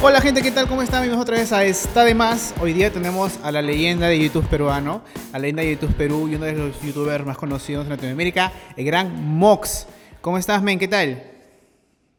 [0.00, 0.68] Hola gente, ¿qué tal?
[0.68, 1.00] ¿Cómo están?
[1.02, 2.54] Bienvenidos otra vez a Está de Más.
[2.60, 6.28] Hoy día tenemos a la leyenda de YouTube peruano, a la leyenda de YouTube Perú
[6.30, 9.86] y uno de los youtubers más conocidos en Latinoamérica, el gran Mox.
[10.20, 10.78] ¿Cómo estás, men?
[10.78, 11.22] ¿Qué tal?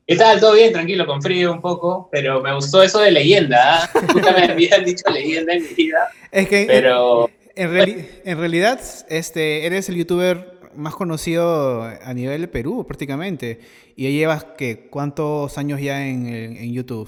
[0.06, 0.40] ¿Qué tal?
[0.42, 0.74] ¿Todo bien?
[0.74, 3.84] Tranquilo, con frío un poco, pero me gustó eso de leyenda.
[3.84, 3.90] ¿ah?
[4.14, 6.10] Nunca me habían dicho leyenda en mi vida.
[6.32, 7.30] Es que pero...
[7.56, 13.62] en, reali- en realidad este, eres el youtuber más conocido a nivel de Perú prácticamente.
[13.96, 14.88] Y ya llevas, ¿qué?
[14.90, 17.08] ¿Cuántos años ya en, en- en YouTube?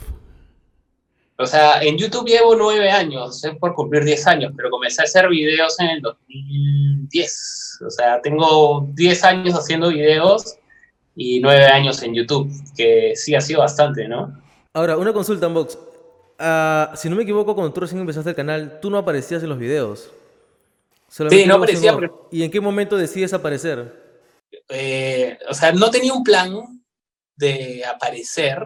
[1.42, 5.06] O sea, en YouTube llevo nueve años, es por cumplir diez años, pero comencé a
[5.06, 7.80] hacer videos en el 2010.
[7.86, 10.58] O sea, tengo diez años haciendo videos
[11.16, 14.40] y nueve años en YouTube, que sí ha sido bastante, ¿no?
[14.74, 15.78] Ahora, una consulta, Box.
[16.96, 19.60] si no me equivoco, cuando tú recién empezaste el canal, tú no aparecías en los
[19.60, 20.12] videos.
[21.08, 24.00] Solamente Sí, no en aparecía, pero- ¿Y en qué momento decides aparecer?
[24.70, 26.54] Eh, o sea, no tenía un plan
[27.36, 28.66] de aparecer,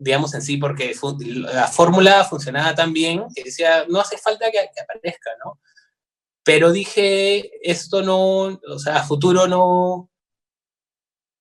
[0.00, 0.94] digamos en sí, porque
[1.26, 5.60] la fórmula funcionaba tan bien que decía, no hace falta que, que aparezca, ¿no?
[6.42, 10.10] Pero dije, esto no, o sea, a futuro no,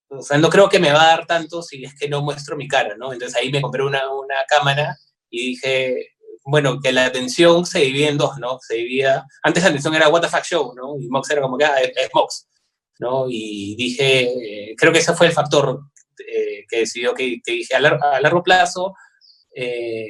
[0.10, 2.58] o sea, no creo que me va a dar tanto si es que no muestro
[2.58, 3.14] mi cara, ¿no?
[3.14, 4.98] Entonces ahí me compré una, una cámara
[5.30, 6.10] y dije,
[6.44, 8.60] bueno, que la atención se divide en dos, ¿no?
[8.60, 11.00] Se dividía, antes la atención era what the fuck show, ¿no?
[11.00, 12.48] Y Mox era como que, ah, es, es Mox,
[13.00, 13.26] ¿no?
[13.30, 14.24] Y dije,
[14.72, 15.80] eh, creo que ese fue el factor
[16.28, 18.94] eh, que decidió que, que dije a, lar- a largo plazo,
[19.56, 20.10] eh,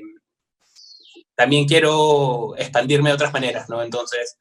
[1.35, 3.81] también quiero expandirme de otras maneras, ¿no?
[3.81, 4.37] Entonces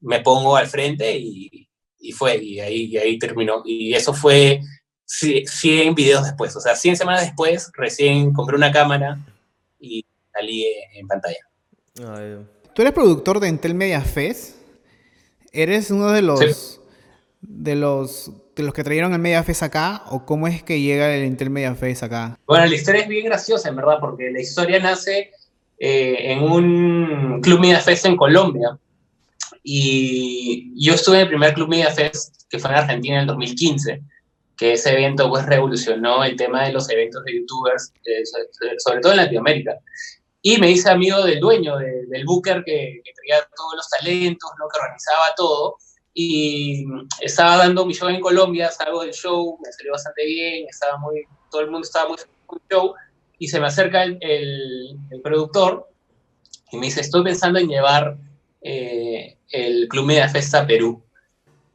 [0.00, 1.68] me pongo al frente y,
[2.00, 3.62] y fue, y ahí, y ahí terminó.
[3.64, 4.60] Y eso fue
[5.06, 9.18] ci- 100 videos después, o sea, 100 semanas después, recién compré una cámara
[9.78, 11.38] y salí en pantalla.
[12.08, 14.56] Ay, ¿Tú eres productor de Entel Media Fest?
[15.52, 16.80] ¿Eres uno de los, Sí.
[17.42, 20.04] De los de los que trajeron el Media Fest acá?
[20.10, 22.38] ¿O cómo es que llega el Intel Media Fest acá?
[22.46, 25.30] Bueno, la historia es bien graciosa, en verdad, porque la historia nace
[25.78, 28.78] eh, en un Club Media Fest en Colombia.
[29.62, 33.26] Y yo estuve en el primer Club Media Fest, que fue en Argentina en el
[33.28, 34.02] 2015,
[34.56, 38.38] que ese evento pues revolucionó el tema de los eventos de youtubers, eh, so-
[38.78, 39.76] sobre todo en Latinoamérica.
[40.42, 44.50] Y me hice amigo del dueño, de- del booker que, que traía todos los talentos,
[44.58, 44.66] ¿no?
[44.68, 45.76] que organizaba todo.
[46.14, 46.84] Y
[47.20, 51.22] estaba dando mi show en Colombia, salgo del show, me salió bastante bien, estaba muy,
[51.50, 52.94] todo el mundo estaba muy con el show.
[53.38, 55.88] Y se me acerca el, el- el productor
[56.70, 58.16] y me dice, estoy pensando en llevar
[58.60, 61.02] eh, el Club Media Festa a Perú.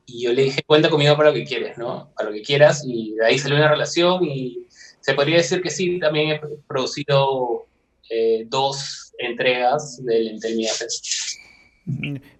[0.05, 2.11] Y yo le dije, cuenta conmigo para lo que quieres, ¿no?
[2.15, 2.83] Para lo que quieras.
[2.87, 4.65] Y de ahí salió una relación y
[5.01, 7.65] se podría decir que sí, también he producido
[8.09, 11.05] eh, dos entregas del Entel Media Fest.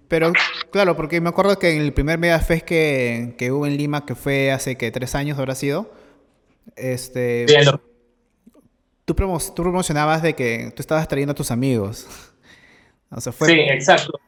[0.08, 0.32] Pero,
[0.72, 4.06] claro, porque me acuerdo que en el primer Media Fest que, que hubo en Lima,
[4.06, 5.92] que fue hace que tres años habrá sido,
[6.76, 7.56] este, Sí,
[9.06, 12.08] tú, promo- tú promocionabas de que tú estabas trayendo a tus amigos.
[13.10, 13.48] O sea, fue...
[13.48, 14.20] Sí, exacto.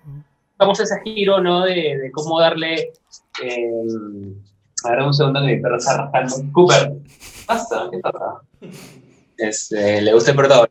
[0.57, 1.65] Vamos a ese giro, ¿no?
[1.65, 2.93] De, de cómo darle.
[3.43, 3.69] Eh,
[4.85, 6.09] a ver, un segundo que mi perro está.
[6.53, 6.93] Cooper,
[7.45, 7.89] ¿pasa?
[7.91, 8.41] ¿Qué pasa?
[9.37, 10.67] Este, le gusta el perdón.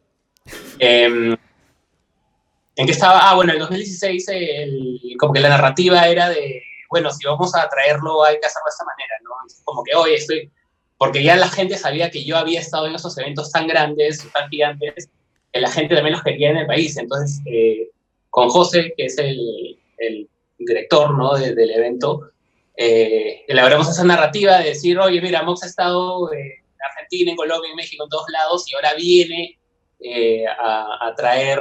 [2.78, 3.28] ¿En qué estaba?
[3.30, 7.68] Ah, bueno, en 2016, el- como que la narrativa era de, bueno, si vamos a
[7.68, 9.30] traerlo, hay que hacerlo de esta manera, ¿no?
[9.64, 10.50] Como que, oye, estoy.
[10.96, 14.48] Porque ya la gente sabía que yo había estado en esos eventos tan grandes, tan
[14.48, 15.08] gigantes,
[15.52, 16.96] que la gente también los quería en el país.
[16.96, 17.90] Entonces, eh,
[18.30, 20.28] con José, que es el, el
[20.58, 21.34] director ¿no?
[21.36, 22.30] de- del evento,
[22.76, 26.52] eh, elaboramos esa narrativa de decir, oye, mira, Mox ha estado en
[26.92, 29.58] Argentina, en Colombia, en México, en todos lados, y ahora viene
[30.00, 31.60] eh, a, a traer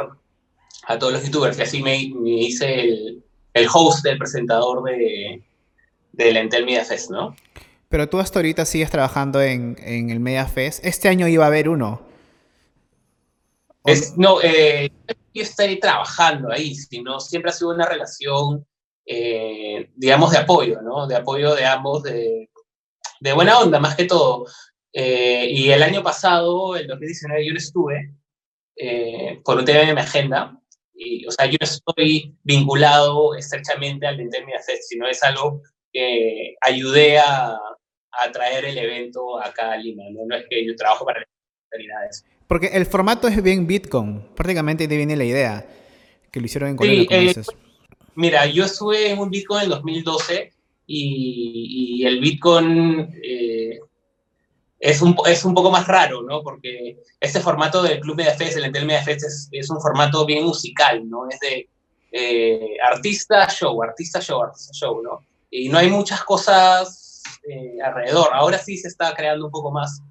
[0.86, 1.58] a todos los youtubers.
[1.58, 3.24] Y así me, me hice el,
[3.54, 5.44] el host, el presentador de,
[6.12, 7.36] del Entel Media Fest, ¿no?
[7.90, 10.84] Pero tú hasta ahorita sigues trabajando en, en el Media Fest.
[10.86, 12.02] Este año iba a haber uno.
[13.82, 14.92] ¿O Es, no, eh,
[15.34, 18.66] yo estoy trabajando ahí, sino siempre ha sido una relación,
[19.06, 21.08] eh, digamos, de apoyo, ¿no?
[21.08, 22.50] De apoyo de ambos, de,
[23.22, 24.46] de buena onda, más que todo.
[24.92, 28.14] Eh, y el año pasado, el 2019, yo no estuve
[29.44, 30.60] por un tema de mi agenda.
[30.98, 35.62] Y, o sea, yo estoy vinculado estrechamente al Nintendo Fest, sino es algo
[35.94, 40.26] que ayudé a, a traer el evento acá a Lima, ¿no?
[40.26, 41.26] No es que yo trabajo para la
[41.78, 42.24] ni nada de eso.
[42.48, 44.22] Porque el formato es bien Bitcoin.
[44.36, 45.66] Prácticamente ahí viene la idea.
[46.32, 47.48] Que lo hicieron en Colombia, Sí, eh, dices.
[48.16, 50.52] Mira, yo estuve en un Bitcoin en 2012
[50.88, 53.80] y, y el Bitcoin eh,
[54.80, 56.42] es, un, es un poco más raro, ¿no?
[56.44, 60.26] Porque este formato del Club Media Fest, el Entel Media Fest, es, es un formato
[60.26, 61.28] bien musical, ¿no?
[61.30, 61.68] Es de
[62.12, 65.22] eh, artista show, artista show, artista show, ¿no?
[65.50, 68.30] Y no hay muchas cosas eh, alrededor.
[68.34, 70.02] Ahora sí se está creando un poco más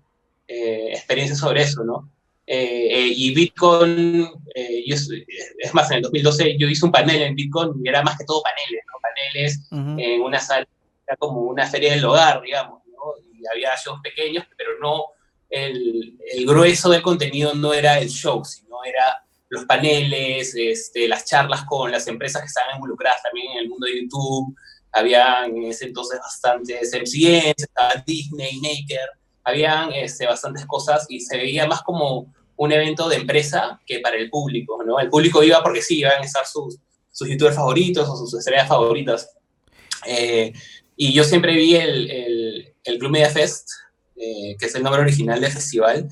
[0.49, 2.11] eh, experiencia sobre eso, ¿no?
[2.49, 7.89] eh, y Bitcoin, es más, en el 2012 yo hice un panel en Bitcoin y
[7.89, 9.01] era más que todo paneles, ¿no?
[9.03, 10.65] Paneles en una sala,
[11.07, 12.83] era como una feria del hogar, digamos,
[13.53, 15.07] había shows pequeños, pero no,
[15.49, 21.25] el, el grueso del contenido no era el show, sino era los paneles, este, las
[21.25, 24.57] charlas con las empresas que estaban involucradas también en el mundo de YouTube.
[24.93, 29.09] Había en ese entonces bastantes MCNs, estaba Disney, Maker,
[29.45, 34.17] habían este, bastantes cosas y se veía más como un evento de empresa que para
[34.17, 34.99] el público, ¿no?
[34.99, 36.79] El público iba porque sí, iban a estar sus,
[37.13, 39.31] sus youtubers favoritos o sus estrellas favoritas.
[40.07, 40.53] Eh,
[40.97, 43.69] y yo siempre vi el, el, el Club Media Fest,
[44.17, 46.09] eh, que es el nombre original del festival,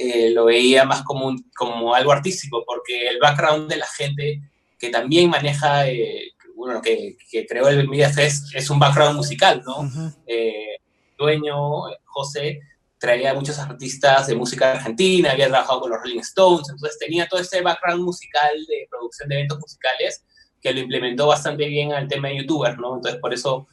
[0.00, 4.40] eh, lo veía más como, como algo artístico, porque el background de la gente
[4.78, 9.60] que también maneja, eh, bueno, que, que, creó el Media Fest es un background musical,
[9.66, 9.90] ¿no?
[10.24, 10.76] Eh,
[11.18, 11.56] dueño,
[12.04, 12.60] José,
[12.96, 17.40] traía muchos artistas de música argentina, había trabajado con los Rolling Stones, entonces tenía todo
[17.40, 20.24] ese background musical de producción de eventos musicales
[20.60, 22.94] que lo implementó bastante bien al tema de youtuber, ¿no?
[22.94, 23.66] Entonces por eso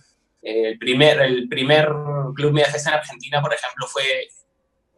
[0.45, 1.89] el primer, el primer
[2.35, 4.03] Club Media Fest en Argentina, por ejemplo, fue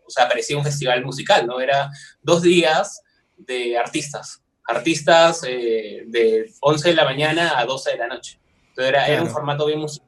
[0.07, 1.59] o sea, parecía un festival musical, ¿no?
[1.59, 1.91] Era
[2.21, 3.01] dos días
[3.35, 8.39] de artistas, artistas eh, de 11 de la mañana a 12 de la noche.
[8.69, 10.07] Entonces era, un formato bien musical.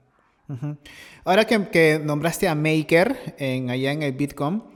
[1.25, 4.71] Ahora que, nombraste a Maker en, allá en el Bitcom,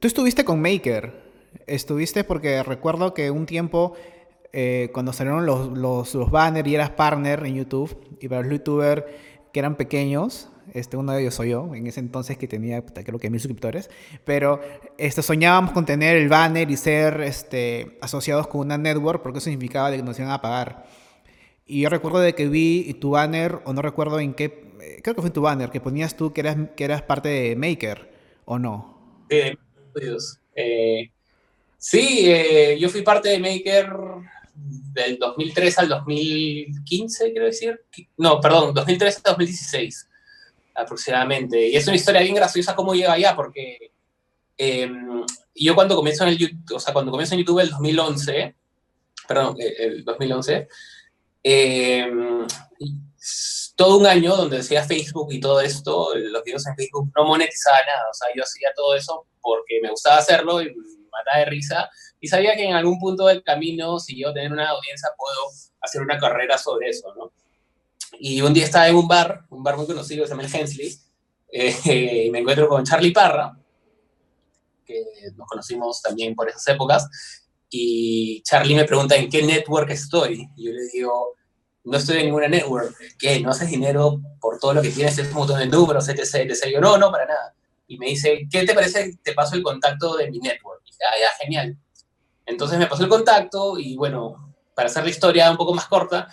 [0.00, 1.28] tú estuviste con Maker.
[1.66, 3.94] Estuviste porque recuerdo que un tiempo,
[4.52, 8.50] eh, cuando salieron los, los, los banners y eras partner en YouTube, y para los
[8.50, 9.04] youtubers
[9.52, 13.18] que eran pequeños, este, uno de ellos soy yo, en ese entonces que tenía creo
[13.18, 13.90] que mil suscriptores,
[14.24, 14.60] pero
[14.98, 19.44] este, soñábamos con tener el banner y ser este, asociados con una network porque eso
[19.44, 20.86] significaba que nos iban a pagar.
[21.66, 25.14] Y yo recuerdo de que vi tu banner, o no recuerdo en qué, eh, creo
[25.14, 28.10] que fue en tu banner, que ponías tú que eras, que eras parte de Maker,
[28.46, 29.26] ¿o no?
[29.28, 29.36] Sí,
[30.54, 31.10] eh,
[31.76, 33.90] sí eh, yo fui parte de Maker
[34.92, 37.80] del 2003 al 2015, quiero decir.
[38.16, 40.08] No, perdón, 2003 al 2016
[40.78, 41.68] aproximadamente.
[41.68, 43.92] Y es una historia bien graciosa cómo llega allá, porque
[44.56, 45.24] em,
[45.54, 48.54] yo cuando comienzo en el YouTube, o sea, cuando comienzo en YouTube el 2011,
[49.26, 50.68] perdón, eh, el 2011,
[51.42, 52.46] em,
[53.76, 57.78] todo un año donde decía Facebook y todo esto, los videos en Facebook no monetizaba
[57.78, 60.74] nada, o sea, yo hacía todo eso porque me gustaba hacerlo y
[61.18, 64.68] mataba de risa, y sabía que en algún punto del camino, si yo tener una
[64.68, 65.38] audiencia, puedo
[65.80, 67.32] hacer una carrera sobre eso, ¿no?
[68.20, 70.92] Y un día estaba en un bar, un bar muy conocido, se llama el Hensley,
[71.52, 73.56] eh, y me encuentro con Charlie Parra,
[74.84, 75.04] que
[75.36, 77.08] nos conocimos también por esas épocas,
[77.70, 80.48] y Charlie me pregunta en qué network estoy.
[80.56, 81.34] Y yo le digo,
[81.84, 82.96] no estoy en ninguna network.
[83.18, 83.40] ¿Qué?
[83.40, 85.18] ¿No haces dinero por todo lo que tienes?
[85.18, 86.66] Es un montón de números, etc, etc.
[86.72, 87.54] Yo, no, no, para nada.
[87.86, 89.18] Y me dice, ¿qué te parece?
[89.22, 90.77] Te paso el contacto de mi network.
[90.98, 91.76] Dije, ah, ya, genial.
[92.46, 96.28] Entonces me pasó el contacto y bueno, para hacer la historia un poco más corta,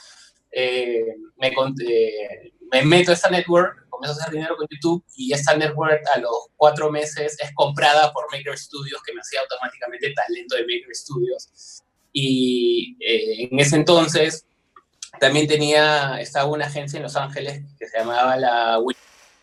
[0.51, 5.33] eh, me, eh, me, meto a esta network, comienzo a hacer dinero con YouTube y
[5.33, 10.13] esta network a los cuatro meses es comprada por Maker Studios, que me hacía automáticamente
[10.13, 11.83] talento de Maker Studios.
[12.13, 14.45] Y eh, en ese entonces
[15.19, 18.79] también tenía, estaba una agencia en Los Ángeles que se llamaba la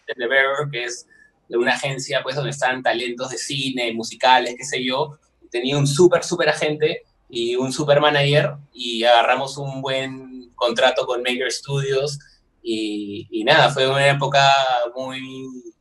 [0.07, 1.07] The Bearer, que es
[1.53, 5.19] de una agencia pues donde están talentos de cine, musicales, qué sé yo.
[5.51, 11.23] Tenía un súper, súper agente y un super manager y agarramos un buen contrato con
[11.23, 12.19] Maker Studios
[12.63, 14.51] y, nada, fue una época
[14.97, 15.21] muy,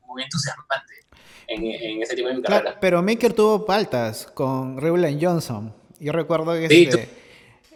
[0.05, 0.93] muy entusiasmante
[1.47, 2.77] en, ese tipo de mi carrera.
[2.81, 5.73] pero Maker tuvo paltas con Reuben Johnson.
[6.01, 7.07] Yo recuerdo que este,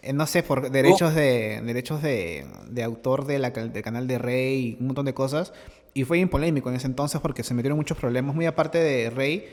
[0.01, 4.17] eh, no sé, por derechos de derechos de, de autor de la, del canal de
[4.17, 5.53] Rey y un montón de cosas.
[5.97, 8.35] Y fue bien polémico en ese entonces porque se metieron muchos problemas.
[8.35, 9.49] Muy aparte de Rey,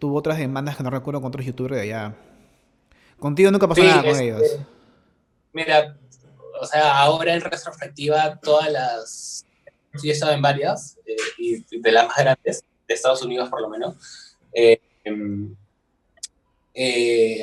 [0.00, 2.16] tuvo otras demandas que no recuerdo con otros youtubers de allá.
[3.16, 4.42] Contigo nunca pasó nada con este, ellos.
[5.52, 5.96] Mira,
[6.60, 9.46] o sea, ahora en retrospectiva, todas las.
[9.94, 13.60] Sí, he estado en varias, eh, y de las más grandes, de Estados Unidos por
[13.60, 13.94] lo menos.
[14.52, 15.54] Eh, em,
[16.74, 17.40] eh,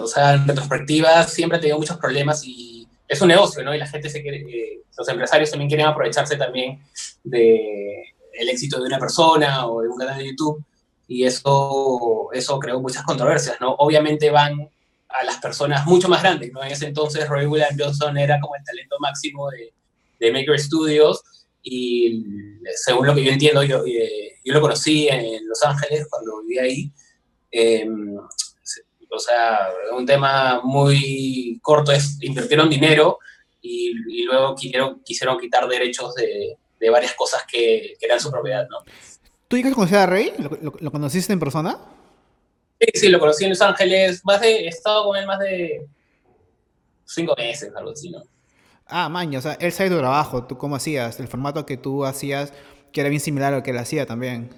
[0.00, 3.72] o sea, en retrospectiva siempre he tenido muchos problemas y es un negocio, ¿no?
[3.72, 4.44] Y la gente se quiere,
[4.98, 6.82] los empresarios también quieren aprovecharse también
[7.24, 8.12] de
[8.50, 10.64] éxito de una persona o de un canal de YouTube
[11.08, 13.74] y eso, eso creó muchas controversias, ¿no?
[13.74, 14.70] Obviamente van
[15.08, 16.62] a las personas mucho más grandes, ¿no?
[16.62, 19.72] En ese entonces Roy William Johnson era como el talento máximo de,
[20.18, 21.22] de Maker Studios
[21.62, 22.24] y
[22.74, 26.62] según lo que yo entiendo, yo, eh, yo lo conocí en Los Ángeles cuando vivía
[26.62, 26.90] ahí.
[27.50, 28.16] Em,
[29.14, 33.18] o sea, un tema muy corto es invirtieron dinero
[33.60, 38.30] y, y luego quisieron, quisieron quitar derechos de, de varias cosas que, que, eran su
[38.30, 38.78] propiedad, ¿no?
[39.46, 40.32] ¿Tú llegaste a conocer a Rey?
[40.38, 41.78] ¿Lo, lo, lo conociste en persona?
[42.80, 44.24] Sí, sí, lo conocí en Los Ángeles.
[44.24, 45.86] Más de, he estado con él más de
[47.04, 48.22] cinco meses, algo así, ¿no?
[48.86, 52.04] Ah, maño, o sea, él sabe tu trabajo, tú cómo hacías, el formato que tú
[52.04, 52.52] hacías,
[52.92, 54.50] que era bien similar al que él hacía también.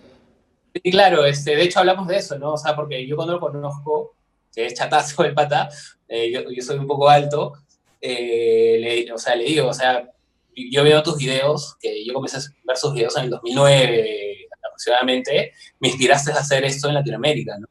[0.73, 2.55] Sí, claro, este, de hecho hablamos de eso, ¿no?
[2.55, 4.17] O sea, porque yo cuando lo conozco,
[4.53, 5.69] que es chatazo el pata,
[6.09, 7.53] eh, yo, yo, soy un poco alto,
[8.01, 10.09] eh, le, o sea, le digo, o sea,
[10.57, 15.53] yo veo tus videos, que yo comencé a ver sus videos en el 2009 aproximadamente,
[15.81, 17.69] me inspiraste a hacer esto en Latinoamérica, ¿no?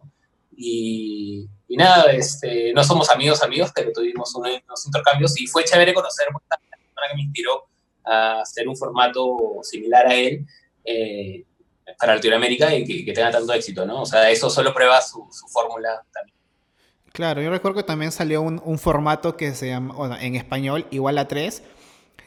[0.56, 6.28] Y, nada, este, no somos amigos amigos, pero tuvimos unos, intercambios y fue chévere conocer
[6.28, 7.66] a la persona que me inspiró
[8.06, 10.46] a hacer un formato similar a él
[10.86, 11.44] eh,
[11.98, 14.04] para Latinoamérica y que, que, tenga tanto éxito, ¿no?
[14.04, 16.34] O sea, eso solo prueba su, su fórmula también.
[17.14, 21.28] Claro, yo recuerdo que también salió un, formato que se llama, en español, igual a
[21.28, 21.62] 3,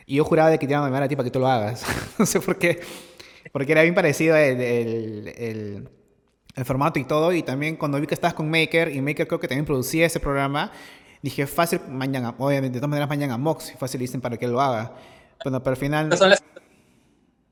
[0.07, 1.49] y yo juraba de que te iban a llamar a ti para que tú lo
[1.49, 1.85] hagas.
[2.19, 2.81] no sé por qué,
[3.53, 5.89] porque era bien parecido el, el, el
[6.57, 7.33] el formato y todo.
[7.33, 10.19] Y también cuando vi que estabas con Maker, y Maker creo que también producía ese
[10.19, 10.73] programa,
[11.23, 14.93] dije, fácil, mañana, obviamente, de todas maneras, mañana Mox, fácil dicen para que lo haga.
[15.45, 16.17] Bueno, pero al final...
[16.17, 16.43] Son las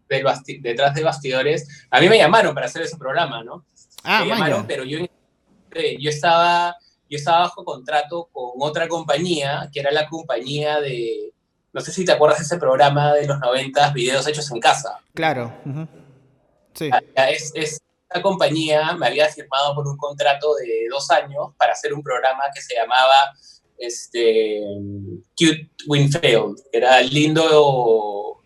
[0.08, 1.87] del basti detrás de bastidores.
[1.90, 3.64] A mí me llamaron para hacer ese programa, ¿no?
[4.02, 6.76] Ah, me llamaron, pero yo, yo, estaba,
[7.08, 11.32] yo estaba bajo contrato con otra compañía, que era la compañía de...
[11.75, 15.00] No sé si te acuerdas de ese programa de los 90, videos hechos en casa.
[15.12, 15.52] Claro.
[15.66, 15.88] Uh -huh.
[16.73, 16.90] Sí.
[17.16, 17.83] Es, es,
[18.23, 22.62] compañía me había firmado por un contrato de dos años para hacer un programa que
[22.62, 23.33] se llamaba
[23.76, 24.62] este,
[25.37, 28.40] Cute Win Fail, que era lindo,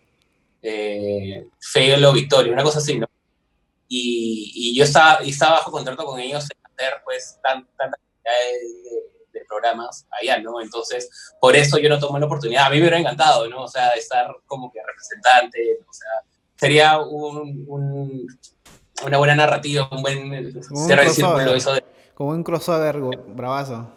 [0.63, 3.07] eh, fail o victoria, una cosa así, ¿no?
[3.87, 9.18] Y, y yo estaba, y estaba bajo contrato con ellos en hacer pues tan, de,
[9.31, 10.61] de, programas allá, ¿no?
[10.61, 11.09] Entonces,
[11.39, 12.65] por eso yo no tomé la oportunidad.
[12.65, 13.63] A mí me hubiera encantado, ¿no?
[13.63, 16.09] O sea, estar como que representante, o sea,
[16.55, 18.27] sería un, un
[19.05, 21.55] una buena narrativa, un buen como cierre un de círculo.
[21.55, 21.83] Eso de...
[22.13, 23.89] Como un crossover bravazo.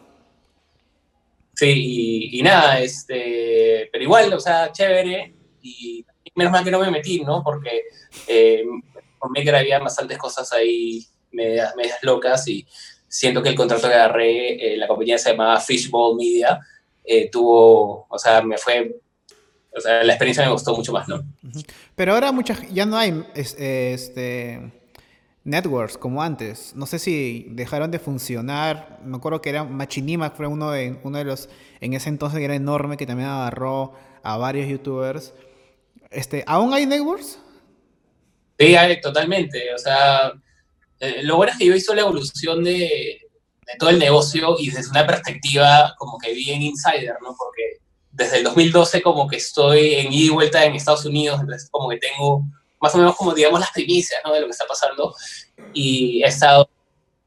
[1.55, 6.81] Sí, y, y, nada, este, pero igual, o sea, chévere, y menos mal que no
[6.81, 7.43] me metí, ¿no?
[7.43, 7.83] Porque
[8.27, 8.65] eh,
[9.19, 12.67] por Maker había bastantes cosas ahí medias, medias locas y
[13.13, 16.59] siento que el contrato que agarré, eh, la compañía se llamaba Fishbowl Media,
[17.05, 18.97] eh, tuvo, o sea, me fue
[19.75, 21.23] o sea, la experiencia me gustó mucho más, ¿no?
[21.95, 24.71] Pero ahora muchas, ya no hay este,
[25.45, 26.75] networks como antes.
[26.75, 28.99] No sé si dejaron de funcionar.
[29.05, 31.49] Me acuerdo que era Machinima, fue uno de, uno de los,
[31.81, 35.33] en ese entonces era enorme, que también agarró a varios youtubers.
[36.11, 37.39] Este, ¿Aún hay networks?
[38.59, 39.73] Sí, hay, totalmente.
[39.75, 40.33] O sea,
[41.03, 44.71] eh, lo bueno es que yo hizo la evolución de, de, todo el negocio y
[44.71, 47.35] desde una perspectiva como que bien insider, ¿no?
[47.37, 47.79] Porque
[48.13, 51.89] desde el 2012 como que estoy en ida y vuelta en Estados Unidos, entonces como
[51.89, 52.45] que tengo
[52.81, 54.33] más o menos como, digamos, las primicias ¿no?
[54.33, 55.13] de lo que está pasando.
[55.73, 56.71] Y he estado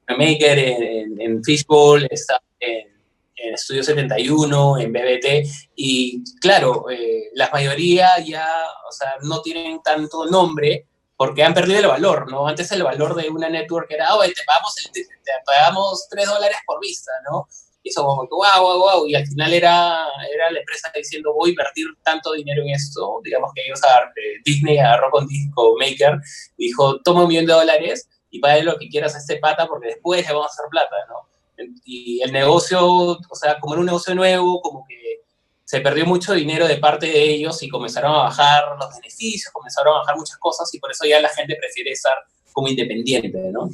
[0.08, 2.88] en Maker, en, en, en Fishbowl, he estado en,
[3.36, 8.48] en Estudio 71, en BBT, y claro, eh, la mayoría ya,
[8.88, 10.88] o sea, no tienen tanto nombre
[11.18, 12.48] porque han perdido el valor, ¿no?
[12.48, 16.58] Antes el valor de una network era, oye, te pagamos, te, te pagamos 3 dólares
[16.66, 17.48] por vista, ¿no?
[17.84, 21.34] Y eso como que, wow, wow, wow, y al final era, era la empresa diciendo,
[21.34, 25.76] voy a invertir tanto dinero en esto, digamos que ellos, eh, Disney agarró con Disco
[25.80, 26.20] Maker,
[26.58, 29.90] dijo, toma un millón de dólares y pague lo que quieras a este pata porque
[29.90, 31.30] después le vamos a hacer plata, ¿no?
[31.86, 35.22] Y el negocio, o sea, como era un negocio nuevo, como que
[35.66, 39.96] se perdió mucho dinero de parte de ellos y comenzaron a bajar los beneficios, comenzaron
[39.96, 42.14] a bajar muchas cosas y por eso ya la gente prefiere estar
[42.54, 43.70] como independiente, ¿no?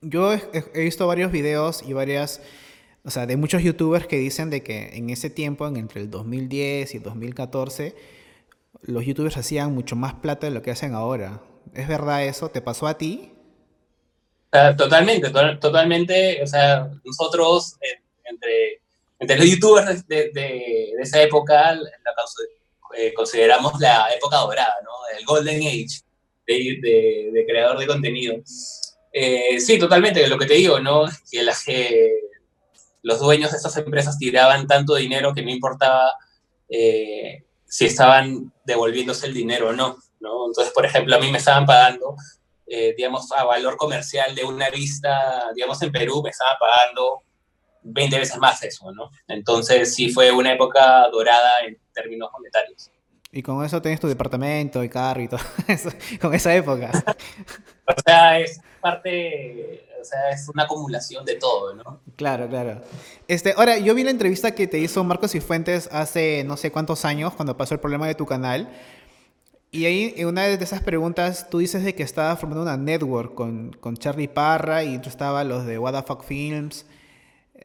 [0.00, 0.40] Yo he,
[0.74, 2.42] visto varios videos y varias
[3.04, 6.10] o sea, de muchos youtubers que dicen de que en ese tiempo, en entre el
[6.10, 7.96] 2010 y el 2014,
[8.82, 11.40] los youtubers hacían mucho más plata de lo que hacen ahora.
[11.74, 12.50] ¿Es verdad eso?
[12.50, 13.32] ¿Te pasó a ti?
[14.52, 16.42] Uh, totalmente, to totalmente.
[16.42, 18.81] O sea, nosotros, eh, entre,
[19.22, 21.78] entre los youtubers de, esa época,
[22.96, 24.90] eh, consideramos la época dorada, ¿no?
[25.16, 26.02] El Golden Age
[26.44, 28.34] de, creador de contenido.
[29.12, 31.04] Eh, sí, totalmente, lo que te digo, ¿no?
[31.30, 31.44] Que
[33.02, 36.14] los dueños de estas empresas tiraban tanto dinero que no importaba
[36.68, 41.38] eh, si estaban devolviéndose el dinero o no, no, Entonces, por ejemplo, a mí me
[41.38, 42.16] estaban pagando,
[42.96, 47.22] digamos, a valor comercial de una vista, digamos, en Perú me estaban pagando
[47.82, 49.10] 20 veces más eso, ¿no?
[49.28, 52.90] Entonces, sí fue una época dorada en términos monetarios.
[53.34, 55.88] Y con eso tenés tu departamento y carro y todo eso,
[56.20, 56.90] con esa época.
[57.86, 62.00] o sea, es parte, o sea, es una acumulación de todo, ¿no?
[62.16, 62.82] Claro, claro.
[63.28, 66.70] Este, ahora, yo vi la entrevista que te hizo Marcos y Fuentes hace no sé
[66.70, 68.68] cuántos años, cuando pasó el problema de tu canal.
[69.70, 73.34] Y ahí, en una de esas preguntas, tú dices de que estaba formando una network
[73.34, 76.84] con, con Charlie Parra y tú estaba los de What the Fuck Films.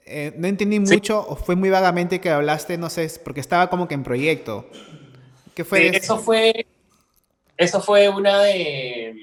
[0.09, 3.87] Eh, no entendí mucho, o fue muy vagamente que hablaste, no sé, porque estaba como
[3.87, 4.69] que en proyecto.
[5.53, 5.97] ¿Qué fue eso?
[5.97, 6.17] eso?
[6.19, 6.65] fue
[7.57, 9.15] Eso fue una de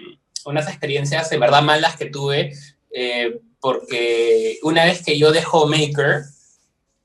[0.45, 2.53] unas experiencias de verdad malas que tuve,
[2.91, 6.25] eh, porque una vez que yo dejo Maker,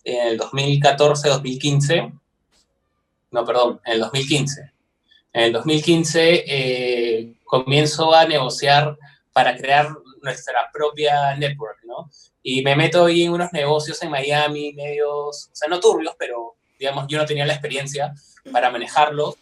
[0.03, 2.19] en el 2014-2015,
[3.31, 4.61] no, perdón, en el 2015,
[5.33, 8.97] en el 2015 eh, comienzo a negociar
[9.31, 9.89] para crear
[10.21, 12.09] nuestra propia network, ¿no?
[12.41, 16.55] Y me meto ahí en unos negocios en Miami, medios, o sea, no turbios, pero
[16.79, 18.13] digamos, yo no tenía la experiencia
[18.51, 19.35] para manejarlos.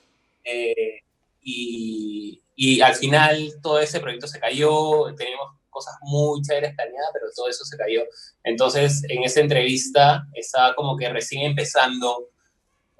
[0.43, 1.01] Eh,
[1.41, 7.27] y, y, al final todo ese proyecto se cayó, teníamos cosas muy chéveres planeadas, pero
[7.35, 8.01] todo eso se cayó.
[8.43, 12.29] Entonces, en esa entrevista estaba como que recién empezando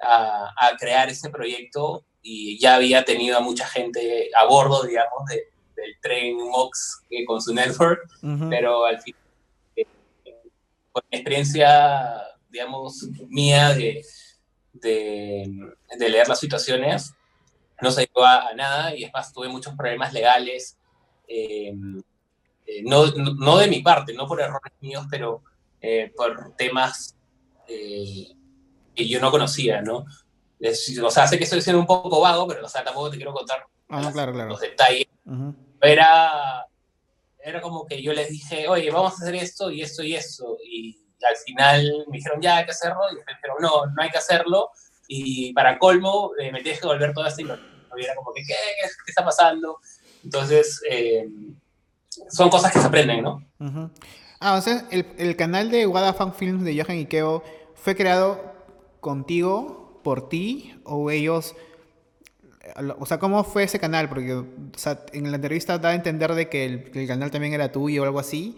[0.02, 5.26] a, a crear ese proyecto y ya había tenido a mucha gente a bordo, digamos,
[5.28, 8.02] del tren MOX eh, con su network,
[8.50, 9.27] pero al fin, eh,
[11.02, 14.04] con experiencia, digamos, mía de,
[14.74, 17.14] de, leer las situaciones,
[17.82, 20.76] no se llegó a, nada y es más, tuve muchos problemas legales,
[21.28, 21.72] eh,
[22.84, 25.44] no, no, de mi parte, no por errores míos, pero
[26.16, 27.16] por temas
[27.68, 30.06] que yo no conocía, ¿no?
[31.04, 33.34] o sea, sé que estoy siendo un poco vago, pero o sea, tampoco te quiero
[33.34, 34.02] contar ah,
[34.48, 35.06] los detalles.
[35.80, 36.66] era,
[37.48, 40.58] era como que yo les dije, oye, vamos a hacer esto y esto y esto.
[40.70, 43.00] Y al final me dijeron, ya hay que hacerlo.
[43.10, 44.70] Y me dijeron, no, no hay que hacerlo.
[45.08, 47.70] Y para colmo, eh, me tienes que volver toda esta inversión.
[47.98, 49.80] Y era como que, ¿qué, ¿qué, está pasando?
[50.26, 51.26] Entonces, eh,
[52.30, 53.42] son cosas que se aprenden, ¿no?
[54.42, 57.44] Ah, o sea, el, el canal de Wadafang Films de Johan Ikeo
[57.76, 58.54] fue creado
[59.00, 61.56] contigo por ti o ellos...
[63.00, 64.10] O sea, ¿cómo fue ese canal?
[64.10, 64.46] Porque o
[64.76, 68.06] sea, en la entrevista da a entender de que el, canal también era tuyo o
[68.06, 68.58] algo así.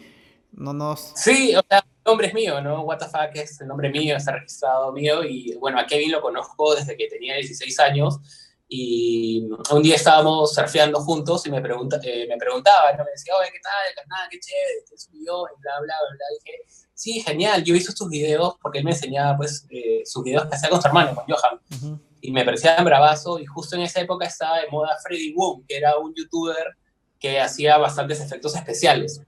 [0.51, 1.13] No nos...
[1.15, 2.81] Sí, o sea, el nombre es mío, ¿no?
[2.81, 5.23] What the fuck es el nombre mío, está registrado mío.
[5.23, 8.19] Y bueno, a Kevin lo conozco desde que tenía 16 años.
[8.67, 13.03] Y un día estábamos surfeando juntos y me, pregunta, eh, me preguntaba, ¿no?
[13.03, 13.73] me decía, oye, ¿qué tal?
[13.89, 15.43] El canal, qué chévere, ¿qué subió?
[15.47, 16.25] Y bla, bla, bla.
[16.31, 16.57] Y dije,
[16.93, 20.45] sí, genial, yo he visto tus videos porque él me enseñaba pues eh, sus videos
[20.45, 21.99] que hacía con su hermano, con Johan.
[22.21, 25.77] Y me parecían bravazo y justo en esa época estaba de moda Freddy Woom, que
[25.77, 26.75] era un youtuber
[27.19, 29.21] que hacía bastantes efectos especiales.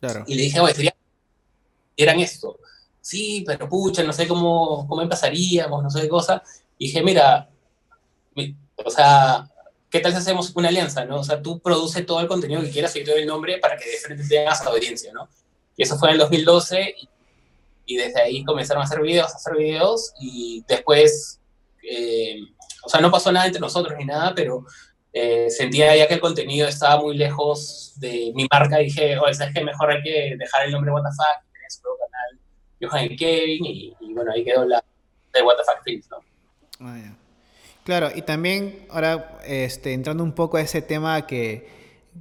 [0.00, 0.24] Claro.
[0.26, 0.94] Y le dije, oye, sería...
[1.96, 2.58] eran esto.
[3.00, 6.42] Sí, pero pucha, no sé cómo, cómo empezaríamos, no sé qué cosa.
[6.78, 7.48] Y dije, mira,
[8.84, 9.48] o sea,
[9.90, 11.20] ¿qué tal si hacemos una alianza, no?
[11.20, 13.90] O sea, tú produces todo el contenido que quieras y doy el nombre para que
[13.90, 15.28] de frente tengas audiencia, ¿no?
[15.76, 16.94] Y eso fue en el 2012
[17.86, 21.39] y, desde ahí comenzaron a hacer videos, a hacer videos y después,
[21.82, 22.40] eh,
[22.84, 24.64] o sea, no pasó nada entre nosotros ni nada, pero
[25.12, 29.34] eh, sentía ya que el contenido estaba muy lejos de mi marca y dije, oye,
[29.34, 29.64] ¿sabes qué?
[29.64, 31.16] Mejor hay que dejar el nombre WTF,
[31.52, 32.40] tener su nuevo canal
[32.80, 34.82] Johan y Kevin y, bueno, ahí quedó la
[35.32, 36.18] de WTF Films, ¿no?
[36.80, 37.14] Ah,
[37.84, 41.68] claro, y también ahora este, entrando un poco a ese tema que,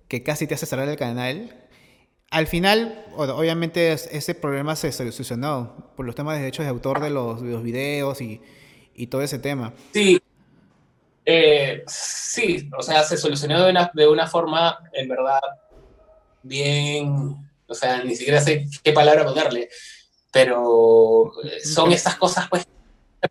[0.08, 1.60] que casi te hace cerrar el canal,
[2.32, 7.10] al final, obviamente ese problema se solucionó por los temas de derechos de autor de
[7.10, 8.41] los, videos y,
[9.07, 9.73] todo ese tema.
[9.93, 10.21] Sí,
[11.25, 15.41] eh, sí, o sea, se solucionó de una, de una forma, en verdad,
[16.41, 17.35] bien,
[17.67, 19.69] o sea, ni siquiera sé qué palabra ponerle,
[20.31, 22.67] pero eh, son estas cosas, pues,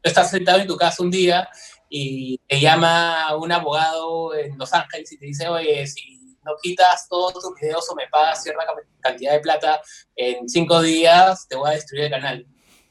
[0.03, 1.49] estás sentado en tu casa un día
[1.89, 7.09] y te llama un abogado en Los Ángeles y te dice, oye, si no quitas
[7.09, 8.65] todos tus videos o me pagas cierta
[9.01, 9.81] cantidad de plata,
[10.15, 12.47] en cinco días te voy a destruir el canal.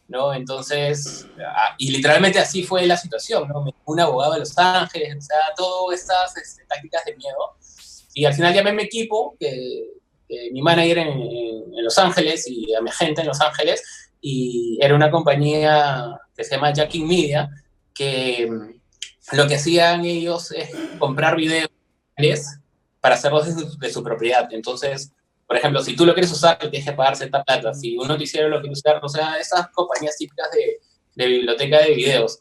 [0.08, 0.34] ¿No?
[0.34, 3.66] Entonces, ah, y literalmente así fue la situación, ¿no?
[3.86, 7.58] Un abogado de Los Ángeles, o sea, todas estas este, tácticas de miedo.
[8.14, 9.92] Y al final llamé a mi equipo, que,
[10.52, 13.82] mi manager en, en, Los Ángeles y a mi agente en Los Ángeles,
[14.20, 17.50] y era una compañía que se llama Jacking Media,
[17.94, 21.70] que mm, lo que hacían ellos es comprar videos
[23.00, 24.48] para hacerlos de su, propiedad.
[24.52, 25.12] Entonces,
[25.48, 27.74] por ejemplo, si tú lo quieres usar, tienes que pagar cierta plata.
[27.74, 30.82] Si uno quisiera lo quiere usar, o sea, esas compañías típicas de,
[31.16, 32.40] de biblioteca de videos.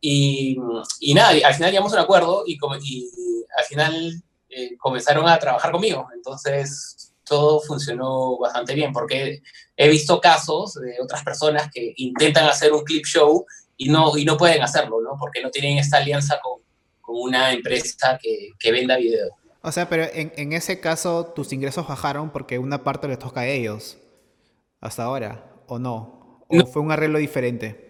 [0.00, 0.56] Y,
[1.00, 3.10] y, nada, al final llegamos a un acuerdo y, y
[3.58, 6.08] al final eh, comenzaron a trabajar conmigo.
[6.14, 9.42] Entonces, todo funcionó bastante bien porque
[9.76, 13.44] he visto casos de otras personas que intentan hacer un clip show
[13.76, 15.16] y no, y no pueden hacerlo, ¿no?
[15.18, 16.62] Porque no tienen esta alianza con,
[17.02, 19.32] con una empresa que, que venda videos.
[19.66, 23.40] O sea, pero en, en, ese caso tus ingresos bajaron porque una parte les toca
[23.40, 23.98] a ellos.
[24.80, 26.44] Hasta ahora, ¿o no?
[26.48, 27.84] ¿O fue un arreglo diferente?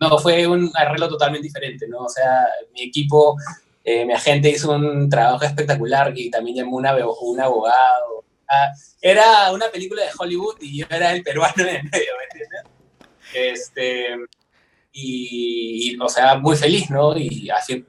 [0.00, 1.98] No, fue un arreglo totalmente diferente, ¿no?
[2.04, 3.36] O sea, mi equipo
[3.84, 8.24] Eh, mi agente hizo un trabajo espectacular y también llamó una, un abogado.
[8.48, 12.24] Ah, era una película de Hollywood y yo era el peruano en el medio, ¿me
[12.24, 12.62] entiendes?
[13.34, 14.16] Este,
[14.92, 17.16] y, o sea, muy feliz, ¿no?
[17.16, 17.84] Y así,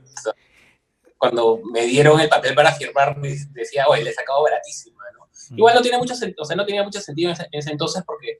[1.21, 3.15] cuando me dieron el papel para firmar,
[3.51, 5.27] decía, oye, le he sacado baratísimo, ¿no?
[5.51, 5.57] Mm.
[5.59, 8.39] Igual no tiene mucho o sea, no tenía mucho sentido en ese, entonces porque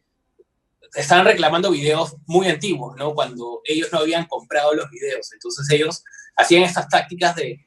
[0.95, 3.13] estaban reclamando videos muy antiguos, ¿no?
[3.13, 5.31] Cuando ellos no habían comprado los videos.
[5.31, 6.03] Entonces ellos
[6.35, 7.63] hacían estas tácticas de,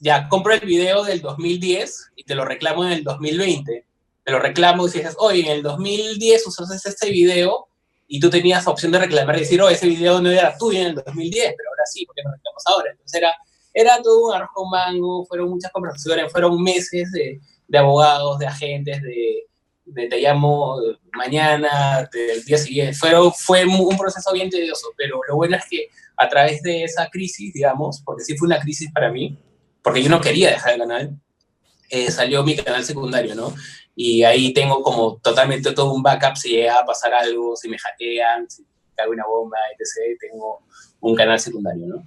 [0.00, 3.86] ya, compro el video del 2010 y te lo reclamo en el 2020.
[4.24, 7.68] Te lo reclamo y dices, oye, en el 2010 usaste este video
[8.08, 10.86] y tú tenías opción de reclamar y decir, oh, ese video no era tuyo en
[10.88, 12.90] el 2010, pero ahora sí, porque no reclamos ahora?
[12.90, 13.32] Entonces era,
[13.72, 19.02] era todo un arrojo mango, fueron muchas conversaciones, fueron meses de, de abogados, de agentes,
[19.02, 19.44] de,
[19.84, 20.76] de, te llamo
[21.12, 22.94] mañana, del día siguiente.
[22.94, 27.08] Fue, fue un proceso bien tedioso, pero lo bueno es que a través de esa
[27.08, 29.38] crisis, digamos, porque sí fue una crisis para mí,
[29.82, 31.20] porque yo no quería dejar el canal,
[31.90, 33.54] eh, salió mi canal secundario, ¿no?
[33.94, 37.78] Y ahí tengo como totalmente todo un backup si llega a pasar algo, si me
[37.78, 40.18] hackean, si cae una bomba, etc.
[40.20, 40.60] Tengo
[41.00, 42.06] un canal secundario, ¿no?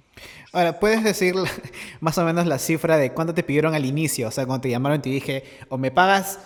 [0.52, 1.34] Ahora, ¿puedes decir
[2.00, 4.28] más o menos la cifra de cuánto te pidieron al inicio?
[4.28, 6.38] O sea, cuando te llamaron y te dije, o me pagas,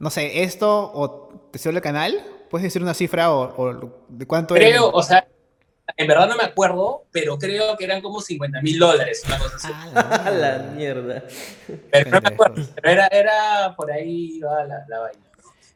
[0.00, 2.24] no sé, esto, o te suelo el canal.
[2.50, 5.26] ¿Puedes decir una cifra o, de cuánto Creo, o sea,
[5.96, 9.56] en verdad no me acuerdo, pero creo que eran como 50 mil dólares, una cosa
[9.56, 9.72] así.
[9.94, 11.22] Ah, la, mierda.
[11.90, 15.22] Pero no me acuerdo, pero era, era por ahí la, la vaina.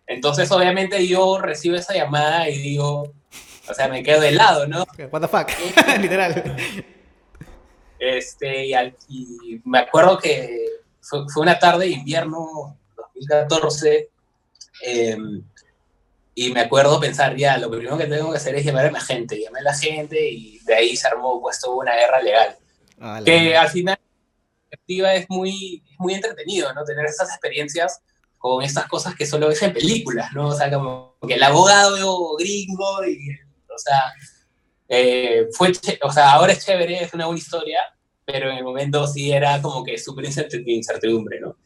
[0.07, 3.15] Entonces, obviamente, yo recibo esa llamada y digo,
[3.69, 4.85] o sea, me quedo de lado, ¿no?
[5.11, 5.51] What the fuck,
[6.01, 6.95] literal.
[7.99, 8.67] Este,
[9.09, 10.67] y, me acuerdo que
[11.01, 14.11] fue, una tarde de invierno 2014.
[14.83, 15.43] Em,
[16.35, 19.01] y me acuerdo pensar, ya, lo primero que tengo que hacer es llamar a la
[19.01, 19.41] gente.
[19.41, 22.57] Llamé a la gente y de ahí se armó puesto una guerra legal.
[23.01, 23.99] Ah, que al final
[24.87, 26.85] es muy, muy entretenido, ¿no?
[26.85, 28.01] Tener estas experiencias
[28.39, 30.49] con estas cosas que solo ves en películas, ¿no?
[30.49, 33.31] O sea, como que el abogado gringo y,
[33.75, 34.13] o sea,
[34.89, 35.73] eh, fue,
[36.03, 37.81] o sea, ahora es chévere, es una buena historia,
[38.25, 40.27] pero en el momento sí era como que súper
[40.67, 41.57] incertidumbre, ¿no?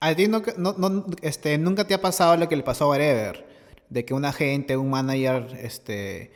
[0.00, 3.46] ¿A ti no, no, este, nunca te ha pasado lo que le pasó a Whatever?
[3.88, 6.32] De que un agente, un manager, este,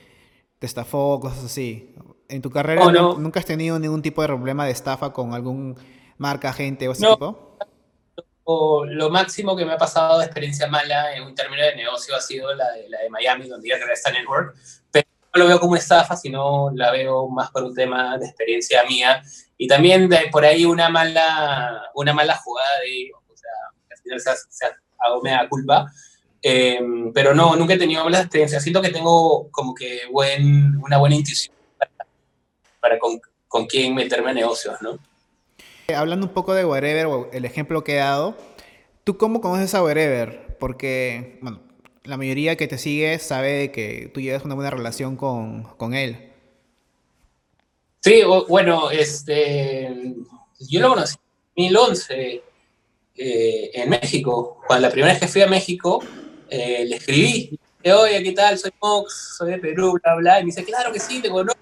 [0.58, 1.94] te estafó, cosas así.
[2.28, 5.76] ¿En tu carrera oh, nunca has tenido ningún tipo de problema de estafa con algún
[6.18, 7.56] marca, agente o ese tipo?
[8.44, 12.16] O lo máximo que me ha pasado de experiencia mala en un término de negocio
[12.16, 14.56] ha sido la de, la de Miami, donde ya creé esta network.
[15.34, 19.22] Lo veo como estafa, sino la veo más por un tema de experiencia mía.
[19.56, 23.10] Y también de por ahí una mala, una mala jugada de
[24.18, 24.66] se,
[24.98, 25.90] hago me da culpa.
[26.42, 28.62] Em, pero no, nunca he tenido malas experiencias.
[28.62, 31.54] Siento que tengo como que buen, una buena intuición
[32.80, 34.98] para, con, con, quién meterme en negocios, ¿no?
[35.86, 38.36] Eh, hablando un poco de Wherever, el ejemplo que he dado,
[39.04, 40.56] ¿tú cómo conoces a Wherever?
[40.58, 41.60] Porque, bueno,
[42.04, 46.32] la mayoría que te sigue sabe que tú llevas una buena relación con, con él.
[48.00, 50.14] Sí, bueno, este,
[50.68, 51.16] yo lo conocí
[51.54, 52.42] en 2011
[53.14, 54.60] eh, en México.
[54.66, 56.02] Cuando la primera vez que fui a México,
[56.50, 58.58] eh, le escribí, oye, ¿qué tal?
[58.58, 60.40] Soy Mox, soy de Perú, bla, bla.
[60.40, 61.60] Y me dice, claro que sí, te conozco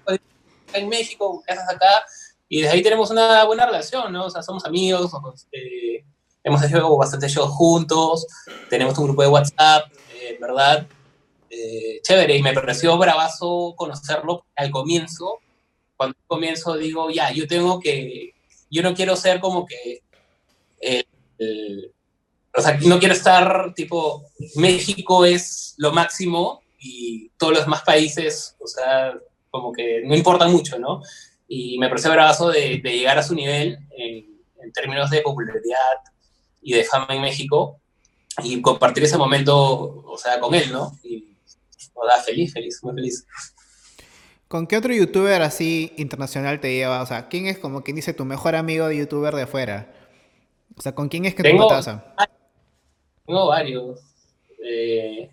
[0.73, 2.03] en México, ¿qué haces acá?
[2.49, 4.25] Y desde ahí tenemos una buena relación, ¿no?
[4.25, 5.11] O sea, somos amigos,
[5.51, 6.03] eh,
[6.43, 8.25] hemos hecho bastante shows juntos,
[8.69, 9.91] tenemos un grupo de WhatsApp,
[10.39, 10.87] ¿verdad?
[12.03, 15.39] chévere, y me pareció bravazo conocerlo al comienzo.
[15.97, 18.33] Cuando comienzo digo, ya, yo tengo que,
[18.69, 20.01] yo no quiero ser como que
[22.53, 28.55] o sea, no quiero estar tipo, México es lo máximo y todos los demás países,
[28.59, 29.13] o sea,
[29.49, 31.01] como que no importa mucho, ¿no?
[31.47, 34.31] Y me pareció bravazo de, llegar a su nivel en,
[34.73, 35.97] términos de popularidad
[36.61, 37.81] y de fama en México
[38.43, 40.97] y compartir ese momento, o sea, con él, ¿no?
[41.03, 41.35] Y,
[41.93, 43.25] o sea, feliz, feliz, muy feliz.
[44.47, 47.01] ¿Con qué otro youtuber así internacional te lleva?
[47.01, 49.93] O sea, ¿quién es como quien dice tu mejor amigo de youtuber de afuera?
[50.75, 51.91] O sea, ¿con quién es que tengo, te
[53.25, 53.99] Tengo varios.
[54.63, 55.29] Eh,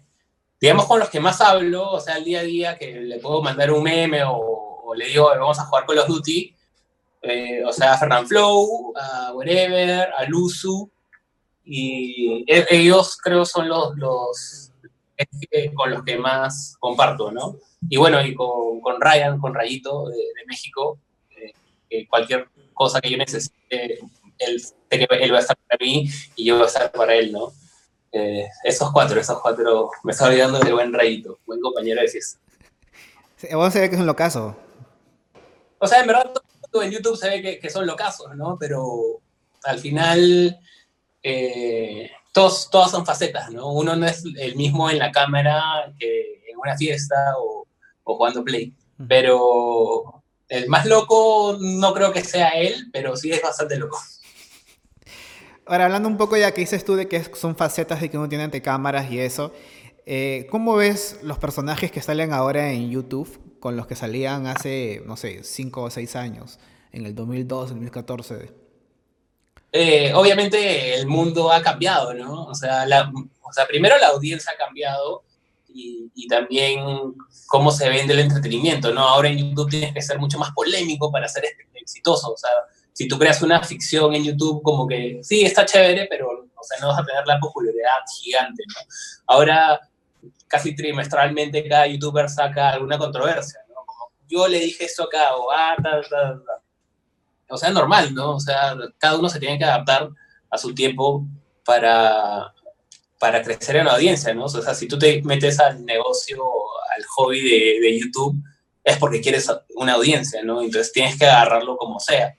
[0.61, 3.43] digamos con los que más hablo, o sea, el día a día, que le puedo
[3.43, 6.55] mandar un meme o, le digo, vamos a jugar con los Duty.
[7.23, 10.89] Eh, o sea, a Fernand Flow, a Wherever, a Luzu.
[11.71, 14.73] Y e, ellos creo son los, los
[15.75, 17.57] con los que más comparto, ¿no?
[17.89, 20.99] Y bueno, y con, con Ryan, con Rayito de, México,
[21.91, 23.99] eh, cualquier cosa que yo necesite,
[24.39, 27.53] él, él va a estar para mí y yo voy a estar para él, ¿no?
[28.13, 32.41] Eh, esos cuatro, esos cuatro, me está olvidando de buen rayito, buen compañero de fiesta.
[33.51, 34.57] vamos a ver que es un locazo.
[35.79, 36.33] O sea, en verdad,
[36.73, 38.57] en YouTube se ve que, que son locazos, ¿no?
[38.59, 39.21] Pero
[39.65, 40.59] al final
[41.23, 43.73] eh, todos, todas son facetas, ¿no?
[43.73, 47.67] Uno no es el mismo en la cámara que en una fiesta o,
[48.05, 48.75] o jugando Play.
[49.09, 53.99] Pero el más loco no creo que sea él, pero sí es bastante loco.
[55.67, 58.29] Ahora, hablando un poco ya que dices tú de que son facetas de que uno
[58.29, 59.53] tiene ante cámaras y eso,
[60.07, 65.03] eh, ¿cómo ves los personajes que salen ahora en YouTube con los que salían hace,
[65.05, 66.59] no sé, 5 o 6 años,
[66.93, 68.68] en el 2002, 2014?
[69.71, 72.45] Eh, obviamente el mundo ha cambiado, ¿no?
[72.45, 75.25] O sea, la, o primero la audiencia ha cambiado
[75.69, 76.81] y, también
[77.47, 79.01] cómo se vende el entretenimiento, ¿no?
[79.01, 82.51] Ahora en YouTube tienes que ser mucho más polémico para ser exitoso, o sea,
[82.93, 86.79] si tú creas una ficción en YouTube, como que sí, está chévere, pero o sea,
[86.81, 88.81] no vas a tener la popularidad gigante, ¿no?
[89.27, 89.81] Ahora,
[90.49, 93.77] casi trimestralmente, cada youtuber saca alguna controversia, ¿no?
[93.87, 96.68] Como yo le dije esto acá, o ah, tal, tal, tal.
[97.49, 98.37] O sea, normal, ¿no?
[98.37, 100.09] O sea, cada uno se tiene que adaptar
[100.51, 101.27] a su tiempo
[101.65, 102.53] para,
[103.19, 104.45] para crecer en la audiencia, ¿no?
[104.45, 106.43] O sea, si tú te metes al negocio,
[106.97, 108.43] al hobby de, de YouTube,
[108.85, 110.63] es porque quieres una audiencia, ¿no?
[110.63, 112.35] Entonces tienes que agarrarlo como sea.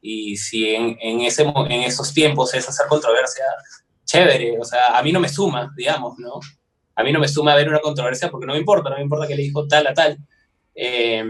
[0.00, 3.44] Y si en, en, ese, en esos tiempos es hacer controversia,
[4.04, 6.40] chévere, o sea, a mí no me suma, digamos, ¿no?
[6.94, 9.26] A mí no me suma ver una controversia porque no me importa, no me importa
[9.26, 10.18] que le dijo tal a tal.
[10.74, 11.24] Eh,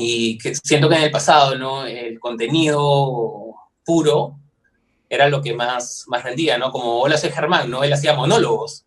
[0.00, 1.84] y que siento que en el pasado, ¿no?
[1.84, 4.36] El contenido puro
[5.08, 6.70] era lo que más, más rendía, ¿no?
[6.70, 7.84] Como Hola, soy Germán, ¿no?
[7.84, 8.84] Él hacía monólogos.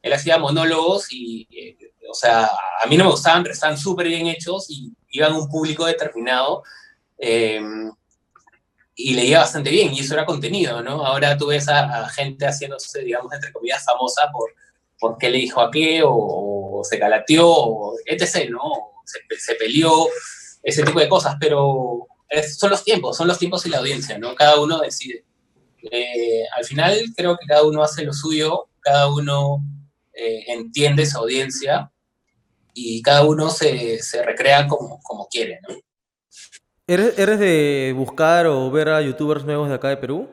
[0.00, 1.76] Él hacía monólogos y, eh,
[2.10, 2.44] o sea,
[2.82, 5.86] a mí no me gustaban, pero estaban súper bien hechos y iban a un público
[5.86, 6.62] determinado
[7.18, 7.60] eh,
[8.94, 11.04] y leía bastante bien y eso era contenido, ¿no?
[11.04, 14.50] Ahora tú ves a, a gente haciéndose, digamos, entre comillas, famosa por,
[14.98, 16.12] por qué le dijo a qué o,
[16.80, 18.91] o se calateó, o etc., ¿no?
[19.12, 20.08] Se, se, peleó,
[20.62, 24.18] ese tipo de cosas, pero es, son los tiempos, son los tiempos y la audiencia,
[24.18, 24.34] ¿no?
[24.34, 25.24] Cada uno decide.
[25.90, 29.62] Eh, al final creo que cada uno hace lo suyo, cada uno
[30.12, 31.90] eh, entiende esa audiencia
[32.74, 35.76] y cada uno se, se recrea como, como quiere, ¿no?
[36.86, 40.28] ¿Eres, ¿Eres de buscar o ver a youtubers nuevos de acá de Perú?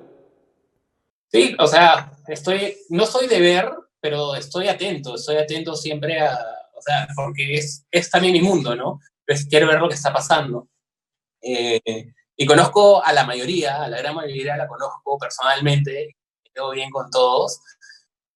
[1.31, 3.69] Sí, o sea, estoy, no soy de ver,
[4.01, 6.37] pero estoy atento, estoy atento siempre a,
[6.79, 8.99] o sea, porque es, es también mi mundo, ¿no?
[9.49, 10.69] Quiero ver lo que está pasando.
[11.41, 16.71] Eh, y conozco a la mayoría, a la gran mayoría la conozco personalmente, me quedo
[16.71, 17.59] bien con todos,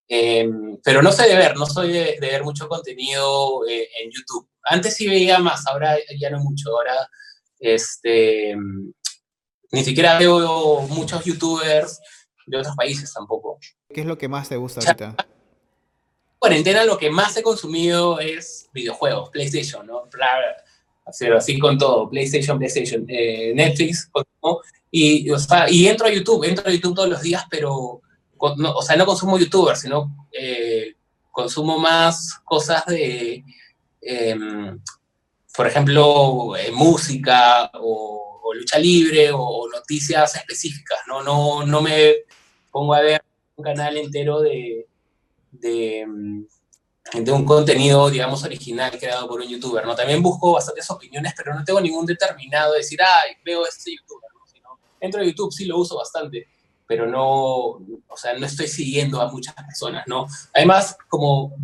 [0.09, 0.49] eh,
[0.83, 4.49] pero no sé de ver, no soy de, de ver mucho contenido eh, en YouTube.
[4.63, 7.09] Antes sí veía más, ahora ya no mucho, ahora
[7.59, 8.55] este,
[9.71, 12.01] ni siquiera veo muchos youtubers
[12.45, 13.57] de otros países tampoco.
[13.93, 15.15] ¿Qué es lo que más te gusta ahorita?
[16.43, 20.09] Cuarentena lo que más he consumido es videojuegos, PlayStation, ¿no?
[21.05, 24.09] Hacer así con todo, PlayStation, PlayStation, eh, Netflix,
[24.43, 24.59] ¿no?
[24.91, 25.37] y, o
[25.69, 28.01] entro a YouTube, entro a YouTube todos los días, pero,
[28.57, 30.95] no, o sea, no consumo youtubers, sino eh,
[31.31, 33.45] consumo más cosas de,
[34.01, 34.35] eh,
[35.55, 41.23] por ejemplo, eh, música o, o, lucha libre o, o, noticias específicas, ¿no?
[41.23, 42.15] No, no me
[42.69, 43.23] pongo a ver
[43.55, 44.87] un canal entero de,
[45.63, 46.05] de,
[47.13, 49.95] de, un contenido, digamos, original creado por un youtuber, ¿no?
[49.95, 54.29] También busco bastantes opiniones, pero no tengo ningún determinado de decir, ay, veo este youtuber,
[54.33, 54.45] ¿no?
[54.45, 56.47] Sino, dentro de YouTube sí lo uso bastante,
[56.85, 60.27] pero no, o sea, no estoy siguiendo a muchas personas, ¿no?
[60.53, 61.55] Además, como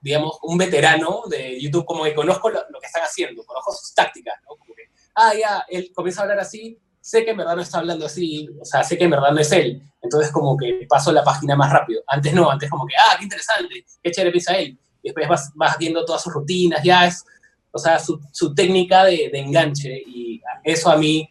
[0.00, 3.92] digamos, un veterano de YouTube, como que conozco lo, lo, que están haciendo, conozco sus
[3.94, 4.56] tácticas, ¿no?
[4.56, 4.84] Como que,
[5.16, 8.50] ah, ya, él comienza a hablar así, sé que en verdad no está hablando así,
[8.60, 11.56] o sea, sé que en verdad no es él, entonces como que paso la página
[11.56, 12.02] más rápido.
[12.06, 14.78] Antes no, antes como que, ah, qué interesante, qué chévere piensa él.
[15.02, 17.24] Y después vas, vas viendo todas sus rutinas, ya es,
[17.72, 21.26] o sea, su, su técnica de, de, enganche, y eso a mí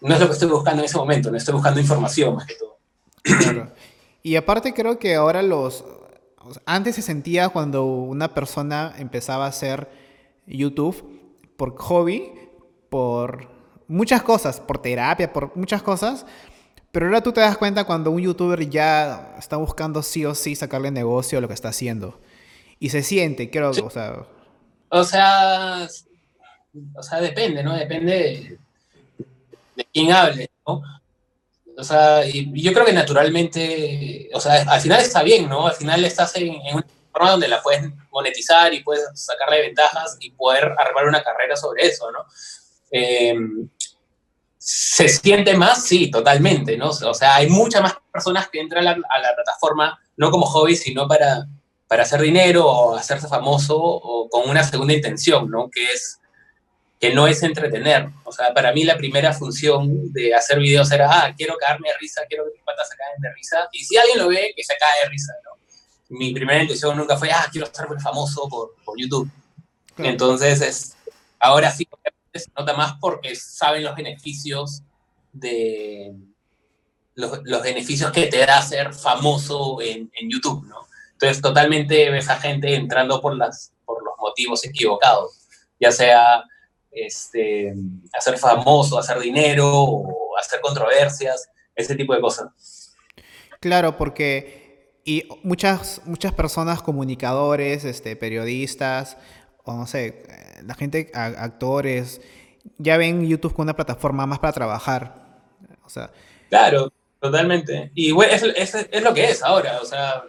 [0.00, 2.54] no es lo que estoy buscando en ese momento, no estoy buscando información más que
[2.54, 2.78] todo.
[3.22, 3.70] Claro.
[4.22, 5.84] Y aparte creo que ahora los,
[6.64, 9.90] antes se sentía cuando una persona empezaba a hacer
[10.46, 11.20] YouTube
[11.58, 12.32] por hobby,
[12.88, 13.51] por
[13.92, 16.26] muchas cosas, por terapia, por muchas cosas.
[16.90, 20.56] Pero ahora tú te das cuenta cuando un youtuber ya está buscando sí o sí
[20.56, 22.20] sacarle negocio a lo que está haciendo.
[22.78, 23.80] Y se siente, creo, sí.
[23.80, 24.26] o sea...
[24.88, 25.88] O sea,
[26.94, 27.74] o sea, depende, ¿no?
[27.74, 28.58] Depende de,
[29.76, 30.82] de quién hable, ¿no?
[31.78, 35.66] O sea, y yo creo que naturalmente, o sea, al final está bien, ¿no?
[35.66, 40.18] Al final estás en, en una forma donde la puedes monetizar y puedes sacarle ventajas
[40.20, 42.26] y poder armar una carrera sobre eso, ¿no?
[42.90, 43.34] Eh,
[44.64, 45.84] ¿Se siente más?
[45.84, 46.90] Sí, totalmente, ¿no?
[46.90, 50.46] O sea, hay muchas más personas que entran a la, a la plataforma no como
[50.46, 51.48] hobby, sino para,
[51.88, 55.68] para hacer dinero o hacerse famoso o con una segunda intención, ¿no?
[55.68, 56.20] Que es
[57.00, 58.10] que no es entretener.
[58.22, 61.98] O sea, para mí la primera función de hacer videos era, ah, quiero caerme de
[61.98, 63.68] risa, quiero que mis patas se caigan de risa.
[63.72, 65.50] Y si alguien lo ve, que se cae de risa, ¿no?
[66.16, 69.28] Mi primera intención nunca fue, ah, quiero ser famoso por, por YouTube.
[69.98, 70.96] Entonces, es,
[71.40, 71.88] ahora sí
[72.38, 74.82] se nota más porque saben los beneficios
[75.32, 76.14] de
[77.14, 80.86] los, beneficios que te da ser famoso en, en, YouTube, ¿no?
[81.12, 85.46] Entonces, totalmente ves a gente entrando por, las, por los motivos equivocados,
[85.78, 86.42] ya sea
[86.90, 87.74] este,
[88.12, 92.96] hacer famoso, hacer dinero, o hacer controversias, ese tipo de cosas.
[93.60, 94.62] Claro, porque
[95.04, 99.16] y muchas, muchas personas, comunicadores, este, periodistas,
[99.64, 100.22] o no sé,
[100.64, 102.20] la gente, actores,
[102.78, 105.14] ya ven YouTube como una plataforma más para trabajar.
[105.84, 106.10] O sea,
[106.48, 107.90] claro, totalmente.
[107.94, 110.24] Y bueno, es, es, lo que es ahora, o sea,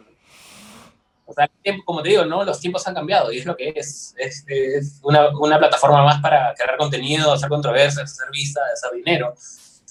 [1.26, 1.50] o sea,
[1.86, 2.44] como te digo, ¿no?
[2.44, 4.14] Los tiempos han cambiado y es lo que es.
[4.18, 9.34] Es, es una, una, plataforma más para crear contenido, hacer controversias, hacer vistas, hacer dinero.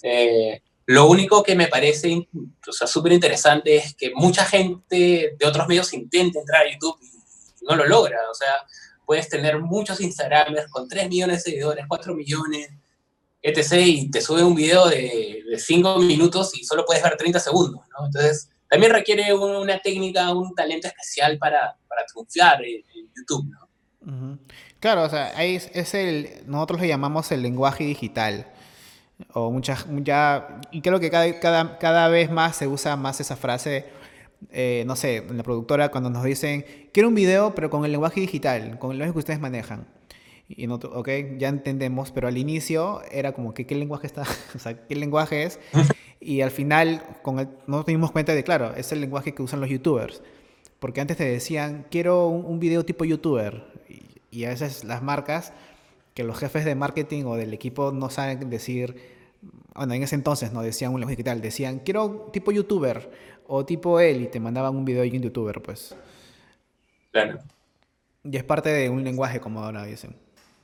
[0.03, 2.29] Eh, lo único que me parece
[2.69, 6.99] o sea, súper interesante es que mucha gente de otros medios intenta entrar a YouTube
[7.01, 8.19] y no lo logra.
[8.31, 8.55] O sea,
[9.13, 12.71] puedes tener muchos Instagramers con 3 millones de seguidores, 4 millones,
[13.43, 13.73] etc.
[13.75, 17.83] Y te sube un video de, de 5 minutos y solo puedes ver 30 segundos,
[17.91, 18.07] ¿no?
[18.07, 22.83] Entonces también requiere una técnica, un talento especial para, para triunfar en,
[23.15, 24.39] YouTube, ¿no?
[24.81, 28.47] Claro, o sea, ahí es, el, nosotros lo llamamos el lenguaje digital.
[29.35, 33.37] O muchas, ya, y creo que cada, cada, cada vez más se usa más esa
[33.37, 33.91] frase,
[34.51, 37.93] eh, no sé, en la productora cuando nos dicen, quiero un video, pero con el
[37.93, 39.87] lenguaje digital, con el lenguaje que ustedes manejan.
[40.49, 44.23] Y no, ok, ya entendemos, pero al inicio era como que qué lenguaje está,
[44.55, 45.59] o sea, qué lenguaje es.
[46.25, 49.61] Y al final con el, nos dimos cuenta de, claro, es el lenguaje que usan
[49.61, 50.23] los youtubers.
[50.79, 53.65] Porque antes te decían, quiero un, video tipo youtuber.
[54.31, 55.53] Y, a veces las marcas,
[56.15, 59.22] que los jefes de marketing o del equipo no saben decir,
[59.75, 63.11] bueno, en ese entonces no decían un lenguaje digital, decían, quiero tipo youtuber
[63.47, 65.95] o tipo él y te mandaban un video de un youtuber, pues.
[67.11, 67.41] Claro.
[68.25, 70.17] Y es parte de un lenguaje, como ahora dicen.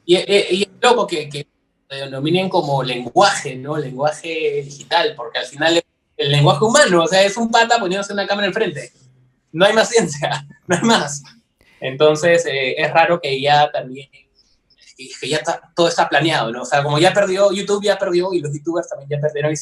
[0.05, 1.47] Y, y, es loco que, que
[1.91, 3.77] denominen como lenguaje, ¿no?
[3.77, 5.83] Lenguaje digital, porque al final
[6.17, 8.93] el lenguaje humano, o sea, es un pata poniéndose una cámara enfrente.
[9.53, 11.23] No hay más ciencia, no hay más.
[11.81, 14.09] Entonces, eh, es raro que ya también,
[15.21, 15.41] que ya
[15.75, 16.63] todo está planeado, ¿no?
[16.63, 19.55] O sea, como ya perdió, YouTube ya perdió y los youtubers también ya perdieron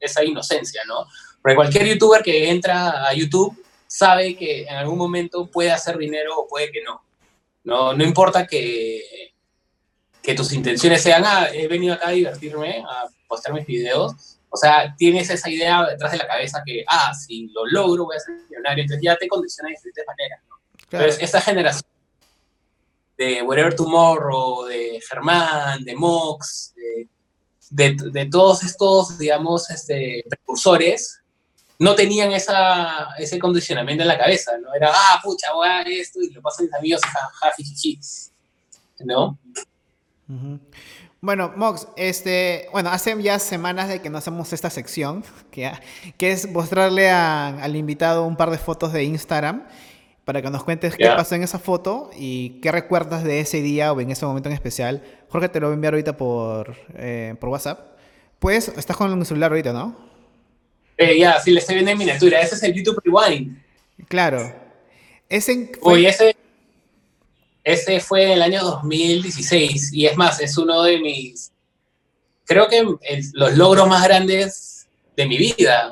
[0.00, 1.06] esa inocencia, ¿no?
[1.42, 6.38] Porque cualquier youtuber que entra a YouTube sabe que en algún momento puede hacer dinero
[6.38, 7.02] o puede que no.
[7.64, 9.32] No, no importa que
[10.24, 14.38] que tus intenciones sean, ah, he venido acá a divertirme, a postar mis videos.
[14.48, 18.16] O sea, tienes esa idea detrás de la cabeza que, ah, si lo logro voy
[18.16, 18.82] a ser millonario.
[18.82, 20.40] Entonces ya te condiciona de diferentes maneras.
[20.48, 20.56] ¿no?
[20.90, 21.84] Entonces, esta generación
[23.24, 26.74] de Whatever Tomorrow, de Germán, de Mox,
[27.70, 31.20] de, de, todos estos, digamos, este, precursores,
[31.78, 34.74] no tenían esa, ese condicionamiento en la cabeza, ¿no?
[34.74, 37.56] Era, ah, pucha, voy a esto y lo paso a mis amigos, jajaja,
[39.00, 39.38] ¿no?
[41.20, 45.72] Bueno, Mox, este, bueno, hace ya semanas de que no hacemos esta sección, que,
[46.16, 49.66] que es mostrarle al invitado un par de fotos de Instagram
[50.24, 53.92] para que nos cuentes qué pasó en esa foto y qué recuerdas de ese día
[53.92, 55.02] o en ese momento en especial.
[55.28, 57.96] Jorge te lo voy a enviar ahorita por, eh, por WhatsApp.
[58.38, 59.96] Pues, estás con el celular ahorita, ¿no?
[60.96, 62.40] Eh, ya, sí, le estoy viendo en miniatura.
[62.40, 63.58] Ese es el YouTube Rewind.
[64.08, 64.54] Claro.
[65.28, 66.06] Ese fue...
[66.06, 66.36] ese
[67.64, 71.50] ese fue en el año 2016 y es más, es uno de mis,
[72.44, 72.84] creo que
[73.32, 75.90] los logros más grandes de mi vida,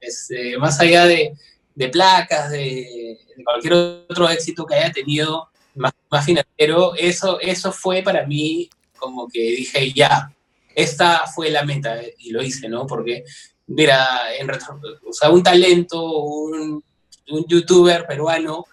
[0.00, 1.34] este, más allá de,
[1.74, 3.72] de placas, de, cualquier
[4.08, 9.40] otro éxito que haya tenido más, más, financiero, eso, eso fue para mí como que
[9.40, 10.32] dije, ya,
[10.74, 12.86] esta fue la meta y lo hice, ¿no?
[12.86, 13.24] Porque,
[13.66, 16.82] mira, en o sea, un talento, un,
[17.28, 18.64] un youtuber peruano,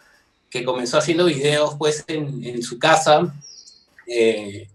[0.50, 3.34] que comenzó haciendo videos pues en, su casa,
[4.06, 4.68] eh,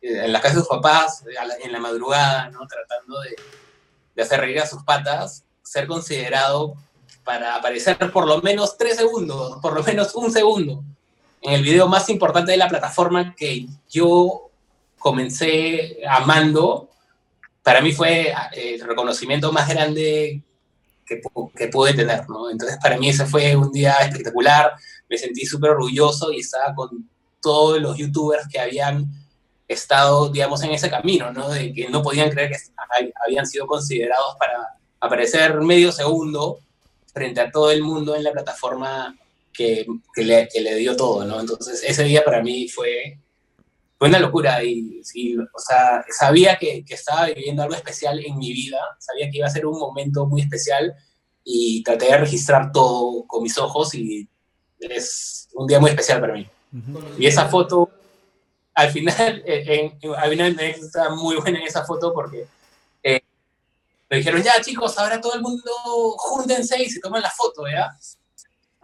[0.00, 1.22] en la casa de sus papás,
[1.62, 2.66] en la madrugada, ¿no?
[2.66, 3.36] tratando de,
[4.16, 6.74] de, hacer reír a sus patas, ser considerado
[7.24, 10.82] para aparecer por lo menos tres segundos, por lo menos un segundo,
[11.40, 14.50] en el video más importante de la plataforma que yo
[14.98, 16.88] comencé amando,
[17.62, 20.42] para mí fue eh, el reconocimiento más grande
[21.04, 21.20] que,
[21.56, 22.50] que pude tener, ¿no?
[22.50, 24.72] Entonces para mí ese fue un día espectacular,
[25.08, 27.08] me sentí súper orgulloso y estaba con
[27.40, 29.06] todos los youtubers que habían
[29.66, 31.48] estado, digamos, en ese camino, ¿no?
[31.48, 36.58] De que no podían creer que habían sido considerados para aparecer medio segundo
[37.12, 39.16] frente a todo el mundo en la plataforma
[39.52, 41.40] que, que, le, que le, dio todo, ¿no?
[41.40, 43.18] Entonces, ese día para mí fue,
[43.98, 48.38] fue una locura y, y o sea, sabía que, que, estaba viviendo algo especial en
[48.38, 50.94] mi vida, sabía que iba a ser un momento muy especial
[51.44, 54.28] y traté de registrar todo con mis ojos y
[54.80, 56.48] es un día muy especial para mí.
[56.72, 57.04] Uh -huh.
[57.18, 57.90] Y esa foto,
[58.74, 62.46] al final, en, en, al final está muy buena en esa foto porque
[64.12, 65.72] me dijeron, ya chicos, ahora todo el mundo
[66.18, 67.96] júntense y se toman la foto, ¿ya?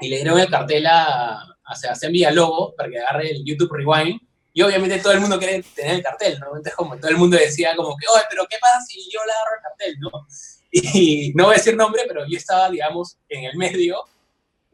[0.01, 4.19] Y le dieron el cartel a, a Sebastián Villalobos para que agarre el YouTube Rewind
[4.55, 6.47] y obviamente todo el mundo quiere tener el cartel, ¿no?
[6.47, 9.33] Entonces como todo el mundo decía como que, oye, pero ¿qué pasa si yo le
[9.33, 10.27] agarro el cartel, no?
[10.71, 14.03] Y no voy a decir nombre, pero yo estaba, digamos, en el medio,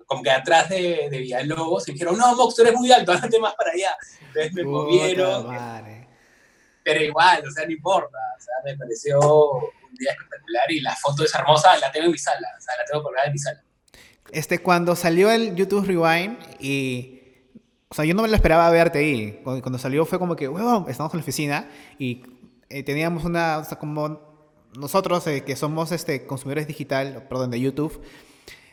[0.07, 3.11] como que atrás de, de Villalobos, y me dijeron, no, Mox, tú eres muy alto,
[3.11, 3.97] andate más para allá.
[4.21, 5.49] Entonces me movieron.
[6.85, 9.19] Pero igual, o sea, no importa, o sea, me pareció
[9.95, 12.77] un día espectacular y la foto es hermosa, la tengo en mi sala, o sea,
[12.77, 13.63] la tengo colgada en mi sala.
[14.33, 17.15] Este, cuando salió el YouTube Rewind y
[17.89, 19.41] o sea, yo no me lo esperaba verte ahí.
[19.45, 22.23] Cuando, cuando salió fue como que, huevón, estamos en la oficina y
[22.69, 24.19] eh, teníamos una, o sea, como
[24.77, 28.03] nosotros eh, que somos este, consumidores digital, perdón, de YouTube,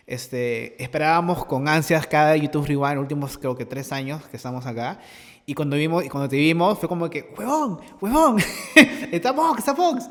[0.08, 5.00] este, esperábamos con ansias cada YouTube Rewind, últimos creo que tres años que estamos acá.
[5.46, 8.38] Y cuando, vimos, y cuando te vimos fue como que, huevón, huevón,
[9.12, 10.10] está Fox, está Fox.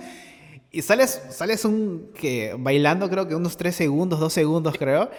[0.72, 5.10] Y sales, sales un, que, bailando creo que unos tres segundos, dos segundos creo.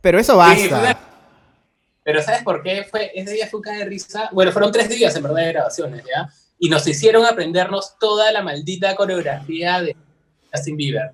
[0.00, 0.92] Pero eso basta.
[0.92, 0.98] Sí,
[2.02, 2.84] pero ¿sabes por qué?
[2.84, 4.28] Fue, ese día fue un de risa.
[4.32, 6.28] Bueno, fueron tres días en verdad de grabaciones, ¿ya?
[6.58, 9.96] Y nos hicieron aprendernos toda la maldita coreografía de
[10.52, 11.12] Justin Bieber.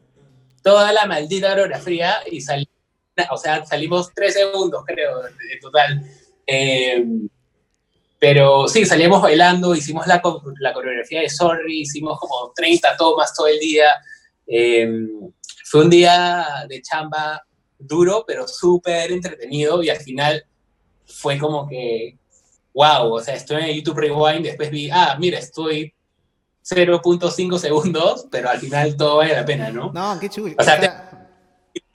[0.63, 2.75] Toda la maldita coreografía y salimos,
[3.31, 6.05] o sea, salimos tres segundos, creo, en total.
[6.47, 7.07] Eh,
[8.21, 10.23] pero sí, salíamos bailando, hicimos la,
[10.61, 13.87] la, coreografía de Sorry, hicimos como 30 tomas todo el día.
[14.47, 15.09] Eh,
[15.65, 17.43] fue un día de chamba
[17.79, 20.45] duro, pero súper entretenido y al final
[21.07, 22.19] fue como que,
[22.75, 25.95] wow, o sea, estoy en YouTube Rewind, después vi, ah, mira, estoy
[26.63, 29.91] 0.5 segundos, pero al final todo vale la pena, ¿no?
[29.93, 30.55] No, qué chulo.
[30.59, 31.10] O sea, o sea te,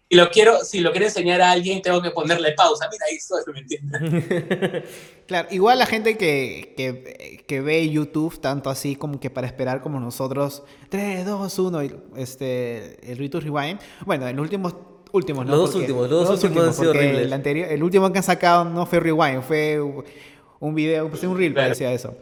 [0.10, 2.88] si lo quiero, si lo quiero enseñar a alguien, tengo que ponerle pausa.
[2.92, 4.84] Mira, eso es lo que entiendes.
[5.28, 9.82] claro, igual la gente que, que, que, ve YouTube, tanto así como que para esperar
[9.82, 11.82] como nosotros, 3, 2, 1,
[12.18, 13.80] este, el YouTube Rewind.
[14.06, 14.76] Bueno, en los últimos
[15.12, 15.52] últimos, ¿no?
[15.52, 17.26] Los dos porque, últimos, los dos, dos últimos, últimos han sido horribles.
[17.26, 19.80] El, anterior, el último que han sacado no fue Rewind, fue
[20.60, 21.70] un video, pues un reel claro.
[21.70, 22.16] parecía eso.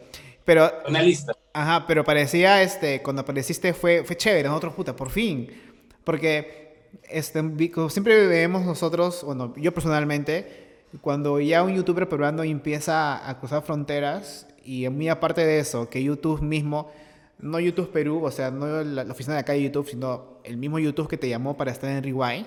[0.44, 1.34] Pero, Una lista.
[1.52, 5.48] Ajá, pero parecía, este, cuando apareciste fue, fue chévere, nosotros, puta, por fin.
[6.02, 6.63] Porque
[7.08, 7.42] este,
[7.90, 14.46] siempre vemos nosotros, bueno, yo personalmente, cuando ya un youtuber peruano empieza a cruzar fronteras,
[14.64, 16.90] y muy aparte de eso, que YouTube mismo,
[17.38, 20.56] no YouTube Perú, o sea, no la, la oficina de acá de YouTube, sino el
[20.56, 22.46] mismo YouTube que te llamó para estar en Rewind,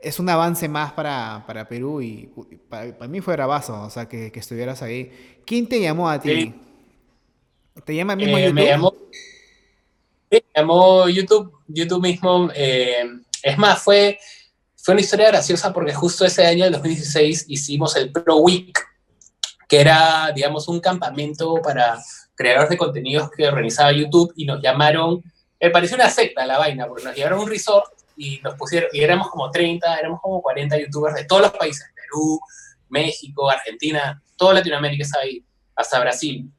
[0.00, 2.30] es un avance más para, para Perú y,
[2.68, 5.40] para, para, mí fue bravazo, o sea, que, que, estuvieras ahí.
[5.44, 6.30] ¿Quién te llamó a ti?
[6.30, 6.54] Sí.
[7.84, 8.54] ¿Te llama el mismo eh, YouTube?
[8.54, 9.18] Me llamó, sí,
[10.30, 12.50] me llamó YouTube, YouTube mismo.
[12.54, 13.04] Eh,
[13.42, 14.18] es más, fue,
[14.76, 18.78] fue una historia graciosa porque justo ese año, el 2016, hicimos el Pro Week,
[19.68, 22.02] que era, digamos, un campamento para
[22.34, 25.22] creadores de contenidos que organizaba YouTube y nos llamaron,
[25.60, 28.88] me pareció una secta la vaina, porque nos llevaron a un resort y nos pusieron,
[28.92, 32.40] y éramos como 30, éramos como 40 youtubers de todos los países, Perú,
[32.88, 35.44] México, Argentina, toda Latinoamérica estaba ahí,
[35.76, 36.50] hasta Brasil.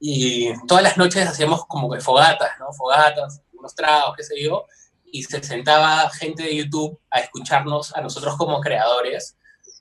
[0.00, 2.72] Y todas las noches hacíamos como que fogatas, ¿no?
[2.72, 4.66] Fogatas, unos tragos, qué sé yo,
[5.12, 9.36] y se sentaba gente de YouTube a escucharnos a nosotros como creadores,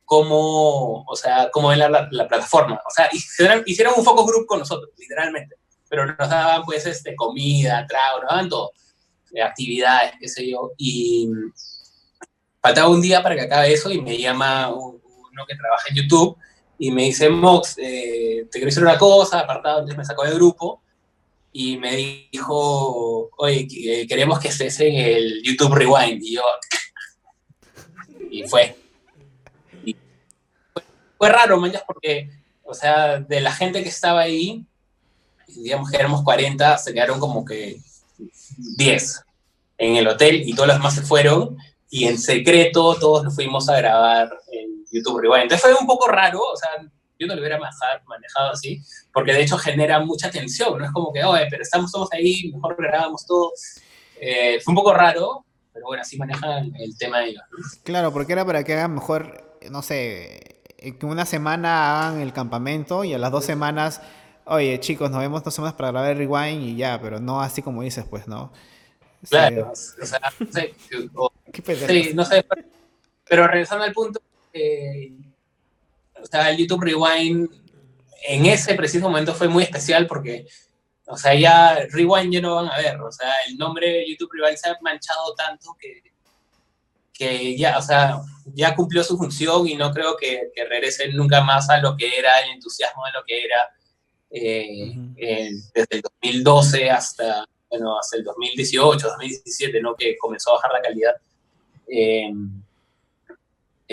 [0.06, 2.80] como, o sea, como en la, la, la plataforma.
[2.86, 5.56] O sea, hicieron, hicieron un focus group con nosotros, literalmente.
[5.90, 8.72] Pero nos daban, pues, este, comida, trago, nos daban todo
[9.40, 11.30] actividades, qué sé yo, y
[12.62, 16.38] faltaba un día para que acabe eso y me llama uno que trabaja en YouTube
[16.78, 20.36] y me dice, Mox, eh, te quiero decir una cosa, apartado, entonces me sacó del
[20.36, 20.82] grupo
[21.54, 26.42] y me dijo, oye, eh, queremos que estés en el YouTube Rewind, y yo,
[28.32, 28.78] y fue.
[31.18, 32.30] Fue, raro, manchas, porque,
[32.64, 34.66] o sea, de la gente que estaba ahí,
[35.48, 37.78] digamos que éramos 40, se quedaron como que
[38.78, 39.24] 10
[39.78, 41.58] en el hotel y todos los demás se fueron
[41.90, 45.44] y en secreto todos nos fuimos a grabar en YouTube Rewind.
[45.44, 46.70] Entonces fue un poco raro, o sea,
[47.22, 48.82] yo no lo hubiera manejado así,
[49.14, 52.52] porque de hecho genera mucha tensión, no es como que, oye, pero estamos todos ahí,
[52.54, 53.54] mejor grabamos todo.
[54.20, 57.44] Eh, fue un poco raro, pero bueno, así manejan el tema de ellos.
[57.52, 57.58] ¿no?
[57.84, 63.04] Claro, porque era para que hagan mejor, no sé, que una semana hagan el campamento
[63.04, 64.02] y a las dos semanas
[64.46, 67.62] oye, chicos, nos vemos dos semanas para grabar el rewind y ya, pero no así
[67.62, 68.52] como dices, pues, ¿no?
[69.30, 70.74] Claro, o sea, no sé,
[71.14, 71.32] o,
[71.88, 72.46] sí, no sé,
[73.28, 74.20] pero regresando al punto,
[74.52, 75.14] eh,
[76.22, 77.50] o sea, el YouTube Rewind
[78.28, 80.46] en ese preciso momento fue muy especial porque,
[81.06, 84.32] o sea, ya Rewind ya no van a ver, o sea, el nombre de YouTube
[84.34, 86.04] Rewind se ha manchado tanto que,
[87.14, 88.22] que ya, o sea,
[88.54, 92.18] ya cumplió su función y no creo que, que regrese nunca más a lo que
[92.18, 93.70] era el entusiasmo de lo que era
[94.34, 99.96] eh, eh, desde el 2012 hasta, bueno, hasta el 2018, 2017, ¿no?
[99.96, 101.14] Que comenzó a bajar la calidad.
[101.88, 102.32] Eh,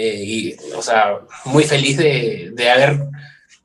[0.01, 2.99] y, o sea, muy feliz de, de haber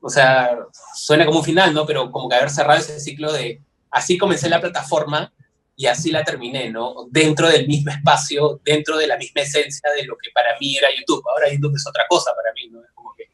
[0.06, 0.58] o sea,
[0.94, 1.86] suena como un final, ¿no?
[1.86, 5.32] Pero como que haber cerrado ese ciclo de, así comencé la plataforma
[5.74, 7.06] y así la terminé, ¿no?
[7.10, 10.88] Dentro del mismo espacio, dentro de la misma esencia de lo que para mí era
[10.94, 11.24] YouTube.
[11.30, 12.84] Ahora YouTube es otra cosa para mí, ¿no?
[12.84, 13.30] Es como que,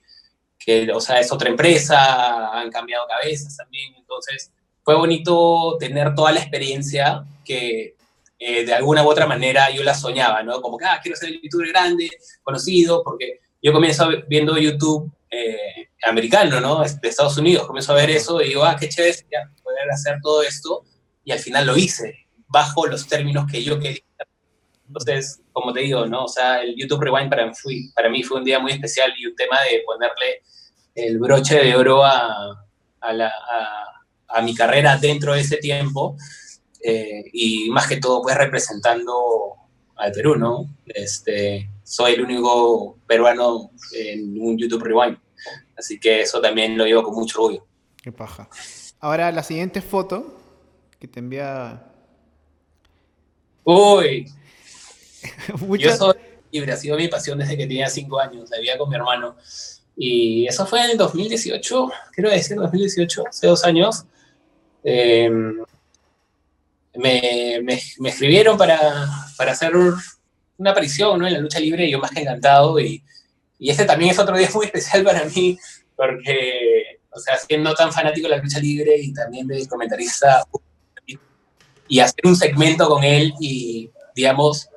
[0.60, 4.52] que o sea, es otra empresa, han cambiado cabezas también, entonces
[4.84, 7.96] fue bonito tener toda la experiencia que
[8.42, 10.62] eh, de alguna u otra manera yo la soñaba, ¿no?
[10.62, 12.08] Como que, ah, quiero ser youtuber grande,
[12.42, 16.80] conocido, porque yo comienzo viendo YouTube eh, americano, ¿no?
[16.82, 17.66] De Estados Unidos.
[17.66, 19.14] Comienzo a ver eso y digo, ah, qué chévere
[19.62, 20.84] poder hacer todo esto.
[21.22, 24.02] Y al final lo hice, bajo los términos que yo quería.
[24.86, 26.24] Entonces, como te digo, ¿no?
[26.24, 29.12] O sea, el YouTube Rewind para mí, fue, para mí fue un día muy especial
[29.18, 30.42] y un tema de ponerle
[30.94, 32.66] el broche de oro a,
[33.00, 33.32] a, la,
[34.28, 36.16] a, mi carrera dentro de ese tiempo.
[36.82, 39.54] Eh, y más que todo, pues representando
[39.96, 40.66] al Perú, ¿no?
[40.86, 45.18] Este, soy el único peruano en un YouTube Rewind.
[45.76, 47.66] Así que eso también lo llevo con mucho orgullo.
[48.02, 48.48] Qué paja.
[49.00, 50.36] Ahora, la siguiente foto
[50.98, 51.82] que te envía.
[53.64, 54.26] Uy.
[55.78, 56.14] Yo soy
[56.50, 58.50] libre, ha sido mi pasión desde que tenía cinco años.
[58.50, 59.36] La vivía con mi hermano.
[59.96, 64.04] Y eso fue en el 2018, quiero decir 2018, hace dos años.
[64.82, 65.62] Em,
[66.94, 68.80] me, me, me, escribieron para,
[69.36, 69.72] para hacer
[70.56, 71.26] una aparición ¿no?
[71.26, 72.78] en la lucha libre y yo más que encantado.
[72.80, 73.02] Y,
[73.58, 75.58] y este también es otro día muy especial para mí
[75.96, 80.44] porque, o sea, siendo tan fanático de la lucha libre y también de comentarista
[81.88, 84.68] y hacer un segmento con él y, digamos,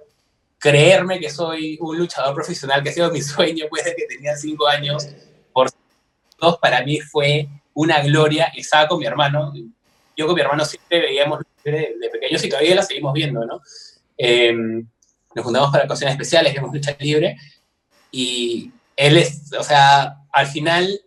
[0.57, 4.35] creerme que soy un luchador profesional, que ha sido mi sueño pues desde que tenía
[4.35, 5.07] cinco años,
[5.53, 5.69] por
[6.39, 8.51] dos para mí fue una gloria.
[8.55, 9.53] Estaba con mi hermano,
[10.15, 13.61] yo con mi hermano siempre veíamos de, de pequeños y todavía la seguimos viendo, ¿no?
[14.17, 17.37] Eh, nos juntamos para ocasiones especiales, vemos lucha libre,
[18.11, 21.01] y él es, o sea, al final,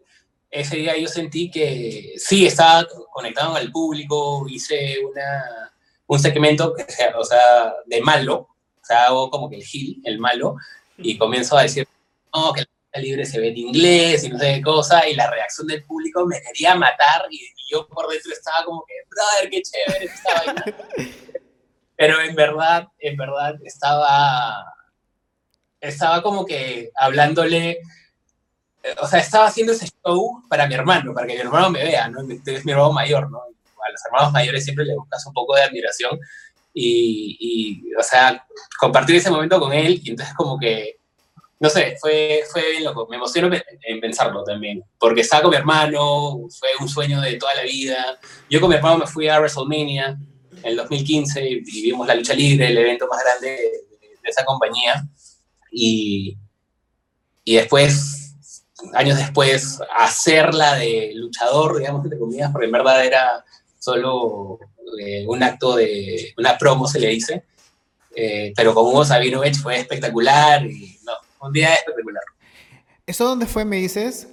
[0.51, 5.73] ese día yo sentí que sí, estaba conectado con el público, hice una,
[6.07, 6.75] un segmento,
[7.17, 8.49] o sea, de malo,
[8.81, 10.57] o sea, hago como que el gil, el malo,
[10.99, 11.87] y comienzo a decir,
[12.35, 15.15] no, que la lucha libre se ve en inglés y no sé qué cosa, y
[15.15, 19.51] la reacción del público me quería matar, y, yo por dentro estaba como que, brother,
[19.51, 20.65] qué chévere esta vaina.
[21.97, 24.73] Pero en verdad, en verdad estaba,
[25.81, 27.81] estaba como que hablándole,
[29.01, 32.09] o sea, estaba haciendo ese show para mi hermano, para que mi hermano me vea,
[32.09, 32.21] ¿no?
[32.21, 33.39] Es mi hermano mayor, ¿no?
[33.39, 36.21] A los hermanos mayores siempre le buscas un poco de admiración
[36.73, 38.47] y, y, o sea,
[38.79, 40.96] compartir ese momento con él y entonces como que,
[41.59, 45.57] no sé, fue, fue bien loco, me emociono en pensarlo también, porque estaba con mi
[45.57, 48.19] hermano, fue un sueño de toda la vida,
[48.51, 50.19] yo con mi hermano me fui a WrestleMania,
[50.63, 55.07] en el 2015 vivimos la lucha libre, el evento más grande de, esa compañía.
[55.71, 56.37] Y,
[57.45, 58.35] y después,
[58.95, 63.45] años después, hacerla de luchador, digamos, entre comillas, porque en verdad era
[63.79, 64.59] solo
[65.01, 67.45] eh, un acto de, una promo se le dice,
[68.15, 72.23] eh, pero con Hugo Sabinovich fue espectacular y no, un día espectacular.
[73.07, 74.29] ¿Eso dónde fue, me dices?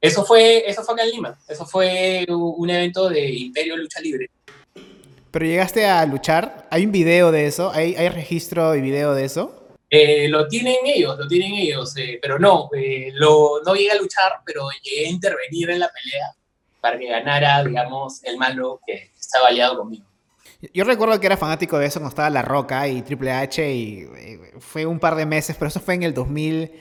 [0.00, 4.30] Eso fue, eso fue acá en Lima, eso fue un evento de Imperio Lucha Libre.
[5.30, 6.66] ¿Pero llegaste a luchar?
[6.70, 7.70] ¿Hay un video de eso?
[7.72, 9.68] ¿Hay, hay registro y video de eso?
[9.90, 13.96] Eh, lo tienen ellos, lo tienen ellos, eh, pero no, eh, lo, no llegué a
[13.96, 16.34] luchar, pero llegué a intervenir en la pelea
[16.80, 20.04] para que ganara, digamos, el malo que estaba aliado conmigo.
[20.74, 24.08] Yo recuerdo que era fanático de eso cuando estaba La Roca y Triple H y
[24.58, 26.72] fue un par de meses, pero eso fue en el 2000...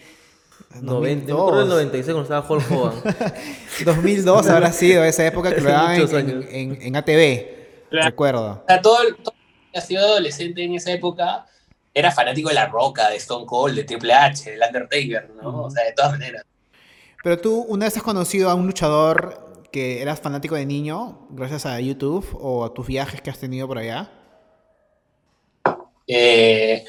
[0.82, 3.16] 90, yo el 96 cuando estaba Hulk Hogan.
[3.86, 7.48] 2002 habrá sido esa época que lo daban en, en, en, ATV.
[7.92, 8.64] Recuerdo.
[8.68, 9.36] O todo, todo
[9.72, 11.46] que ha sido adolescente en esa época
[11.94, 15.64] era fanático de La Roca, de Stone Cold, de Triple H, del Undertaker, ¿no?
[15.64, 16.44] O sea, de todas maneras.
[17.24, 21.66] Pero tú, una vez has conocido a un luchador que eras fanático de niño, gracias
[21.66, 24.12] a YouTube o a tus viajes que has tenido por allá?
[26.08, 26.86] Eh,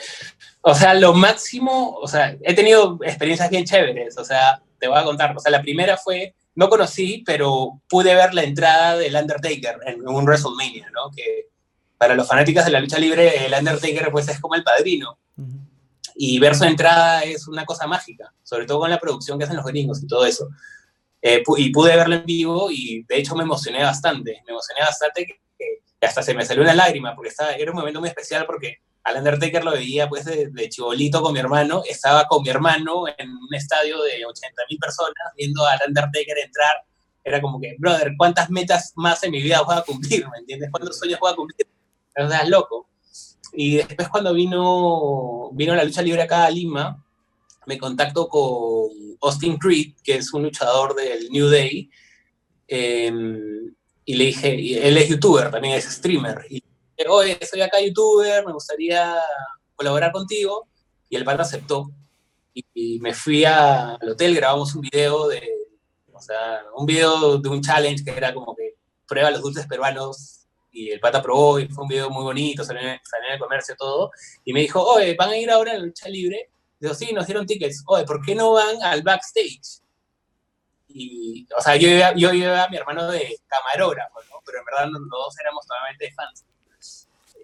[0.60, 4.98] o sea, lo máximo, o sea, he tenido experiencias bien chéveres, o sea, te voy
[4.98, 5.36] a contar.
[5.36, 10.08] O sea, la primera fue no conocí, pero pude ver la entrada del Undertaker en
[10.08, 11.08] un WrestleMania, ¿no?
[11.14, 11.46] Que
[11.96, 15.18] para los fanáticos de la lucha libre, el Undertaker pues es como el padrino.
[16.16, 19.56] Y ver su entrada es una cosa mágica, sobre todo con la producción que hacen
[19.56, 20.48] los gringos y todo eso.
[21.22, 25.26] Eh, y pude verlo en vivo y de hecho me emocioné bastante, me emocioné bastante
[25.26, 25.40] que,
[26.00, 29.16] hasta se me salió una lágrima porque estaba, era un momento muy especial porque al
[29.16, 33.30] Undertaker lo veía pues de, de chibolito con mi hermano, estaba con mi hermano en
[33.30, 36.74] un estadio de 80 mil personas viendo al Undertaker entrar,
[37.28, 40.28] era como que, brother, ¿cuántas metas más en mi vida voy a cumplir?
[40.30, 40.70] ¿Me entiendes?
[40.70, 41.66] ¿Cuántos sueños voy a cumplir?
[42.16, 42.88] O sea, loco.
[43.52, 47.04] Y después cuando vino, vino la lucha libre acá a Lima,
[47.68, 48.88] me contacto con
[49.20, 51.90] Austin Creed, que es un luchador del New Day,
[52.66, 53.74] em,
[54.06, 58.46] y le dije, él es youtuber, también es streamer, y dije, oye, soy acá youtuber,
[58.46, 59.16] me gustaría
[59.76, 60.66] colaborar contigo,
[61.10, 61.90] y el padre aceptó,
[62.54, 65.42] y, me fui al hotel, grabamos un video de,
[66.12, 70.46] o sea, un video de un challenge que era como que prueba los dulces peruanos
[70.72, 72.98] y el pata probó y fue un video muy bonito, salió en,
[73.30, 74.10] el comercio todo,
[74.44, 76.50] y me dijo, oye, ¿van a ir ahora a la lucha libre?
[76.80, 77.82] Digo, sí, nos dieron tickets.
[77.86, 79.80] Oye, ¿por qué no van al backstage?
[80.88, 84.40] Y, o sea, yo iba, yo iba a mi hermano de camarógrafo, ¿no?
[84.44, 86.44] Pero en verdad los dos éramos totalmente fans.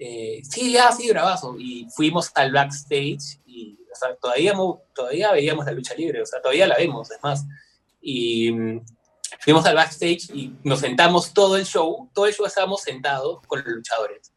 [0.00, 1.56] Eh, sí, ya, sí, bravazo.
[1.58, 4.54] Y fuimos al backstage y, o sea, todavía,
[4.94, 7.44] todavía veíamos la lucha libre, o sea, todavía la vemos, es más.
[8.00, 8.52] Y
[9.40, 13.60] fuimos al backstage y nos sentamos todo el show, todo el show estábamos sentados con
[13.60, 14.32] los luchadores.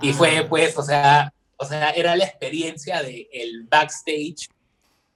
[0.00, 0.48] Y fue, ah.
[0.48, 4.48] pues, o sea, o sea, era la experiencia del el backstage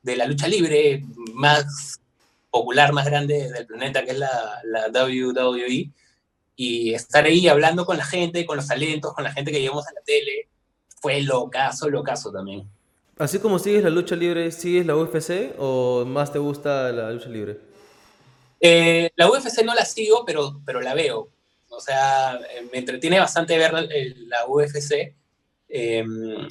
[0.03, 2.01] de la lucha libre más
[2.51, 5.91] popular, más grande del planeta, que es la, la WWE.
[6.55, 9.87] Y estar ahí hablando con la gente, con los talentos, con la gente que llevamos
[9.87, 10.49] a la tele,
[11.01, 12.69] fue locazo, locazo también.
[13.19, 17.29] Así como sigues la lucha libre, ¿sigues la UFC o más te gusta la lucha
[17.29, 17.59] libre?
[18.61, 21.29] Eh, la UFC no la sigo, pero, pero la veo.
[21.69, 22.39] O sea,
[22.71, 25.15] me entretiene bastante ver la, UFC,
[25.73, 26.47] em,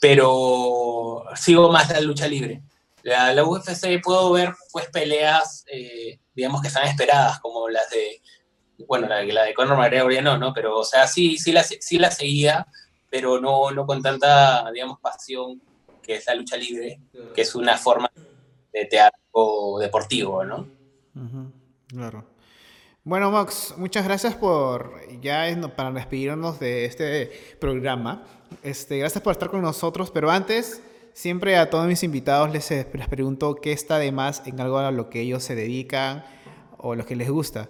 [0.00, 2.60] pero sigo más la lucha libre.
[3.04, 8.20] La, la UFC puedo ver pues peleas, eh, digamos que están esperadas, como las de,
[8.86, 10.52] bueno, la, la de Conor McGregor no, ¿no?
[10.52, 12.66] Pero, o sea, sí, sí la, sí la seguía,
[13.10, 15.60] pero no, no con tanta, digamos, pasión
[16.02, 17.00] que es la lucha libre,
[17.34, 18.10] que es una forma
[18.72, 20.66] de teatro deportivo, ¿no?
[21.86, 22.31] claro.
[23.04, 25.44] Bueno, Mox, muchas gracias por ya
[25.74, 28.24] para despedirnos de este programa.
[28.62, 30.80] Este, gracias por estar con nosotros, pero antes,
[31.12, 34.78] siempre a todos mis invitados les, eh, les pregunto qué está de más en algo
[34.78, 36.24] a lo que ellos se dedican
[36.78, 37.68] o lo que les gusta.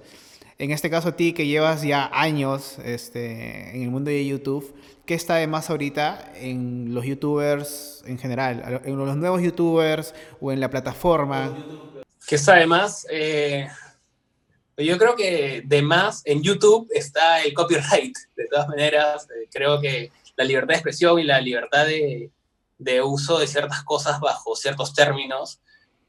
[0.58, 4.74] En este caso, a ti que llevas ya años este, en el mundo de YouTube,
[5.06, 8.82] ¿qué está de más ahorita en los YouTubers en general?
[8.84, 11.56] ¿En los nuevos YouTubers o en la plataforma?
[12.28, 13.06] ¿Qué está de más?
[13.10, 13.66] Eh,
[14.76, 18.16] yo creo que de más en YouTube está el copyright.
[18.36, 22.30] De todas maneras, eh, creo que la libertad de expresión y la libertad de,
[23.02, 25.60] uso de ciertas cosas bajo ciertos términos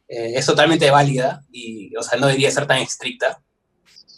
[0.07, 3.41] eh, es totalmente válida y, o sea, no debería ser tan estricta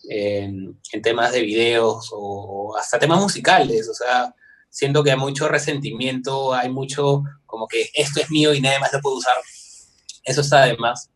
[0.10, 3.90] en, temas de videos o hasta temas musicales.
[3.90, 4.34] O sea,
[4.70, 8.94] siento que hay mucho resentimiento, hay mucho como que esto es mío y nadie más
[8.94, 9.36] lo puede usar.
[10.24, 11.10] Eso está de más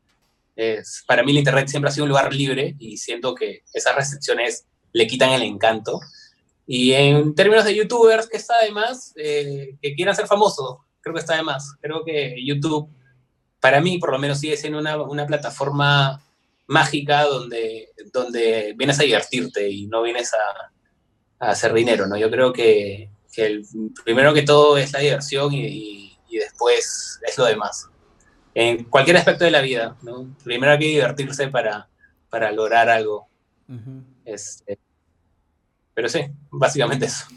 [1.05, 4.66] para mí el Internet siempre ha sido un lugar libre y siento que esas restricciones
[4.91, 5.99] le quitan el encanto.
[6.66, 9.14] Y en términos de youtubers, que está de más?
[9.16, 11.76] Eh, que quieran ser famosos, creo que está de más.
[11.82, 12.89] Creo que YouTube,
[13.60, 16.22] para mí por lo menos, sigue siendo una, plataforma
[16.68, 22.18] mágica donde, donde vienes a divertirte y no vienes a, hacer dinero, ¿no?
[22.18, 23.66] Yo creo que, que el,
[24.03, 27.89] primero que todo es la diversión y después es lo demás
[28.60, 29.95] en cualquier aspecto de la vida.
[30.01, 30.36] ¿no?
[30.43, 31.88] Primero hay que divertirse para,
[32.30, 33.28] para lograr algo.
[34.26, 34.78] Este,
[35.93, 37.28] pero sí, básicamente eso.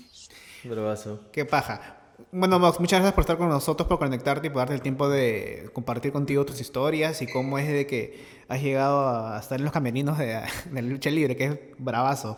[1.30, 1.98] Qué paja.
[2.32, 5.08] Bueno, Max, muchas gracias por estar con nosotros, por conectarte y por darte el tiempo
[5.08, 9.64] de compartir contigo tus historias y cómo es de que has llegado a estar en
[9.64, 12.36] los camerinos de, de la lucha libre, que es bravazo.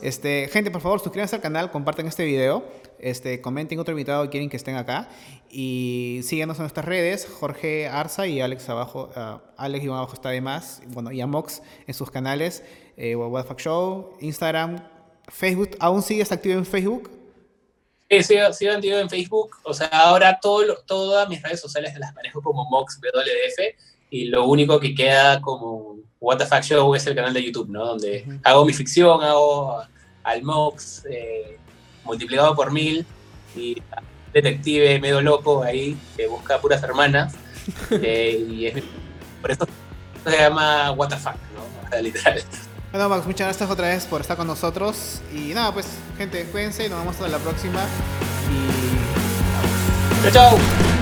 [0.00, 2.64] Este, gente, por favor, suscríbanse al canal, compartan este video,
[3.04, 5.08] este, comenten otro invitado que quieren que estén acá
[5.50, 10.30] y síguenos en nuestras redes, Jorge Arza y Alex abajo, uh, Alex y abajo está
[10.30, 12.64] de más, bueno, y a Mox en sus canales,
[12.96, 14.82] eh, What Fuck Show, Instagram,
[15.28, 17.10] Facebook, ¿aún sigues activo en Facebook?
[18.10, 22.14] Sí, sigo, sigo activo en Facebook, o sea, ahora todo, todas mis redes sociales las
[22.14, 23.76] manejo como MoxWF
[24.08, 27.68] y lo único que queda como What the Fuck Show es el canal de YouTube,
[27.68, 27.84] ¿no?
[27.84, 29.82] Donde hago mi ficción, hago
[30.22, 31.58] al Mox eh,
[32.04, 33.06] multiplicado por mil
[33.56, 33.82] y
[34.32, 37.34] detective medio loco ahí que busca puras hermanas.
[37.90, 38.84] Eh, y es,
[39.40, 39.66] por eso
[40.22, 42.00] se llama What the Fuck, ¿no?
[42.02, 42.42] literal.
[42.92, 45.22] Bueno, Max, muchas gracias otra vez por estar con nosotros.
[45.34, 45.86] Y nada, pues,
[46.18, 47.80] gente, cuídense, nos vemos hasta la próxima.
[48.50, 50.30] Y.
[50.30, 50.93] ¡Chao, chao!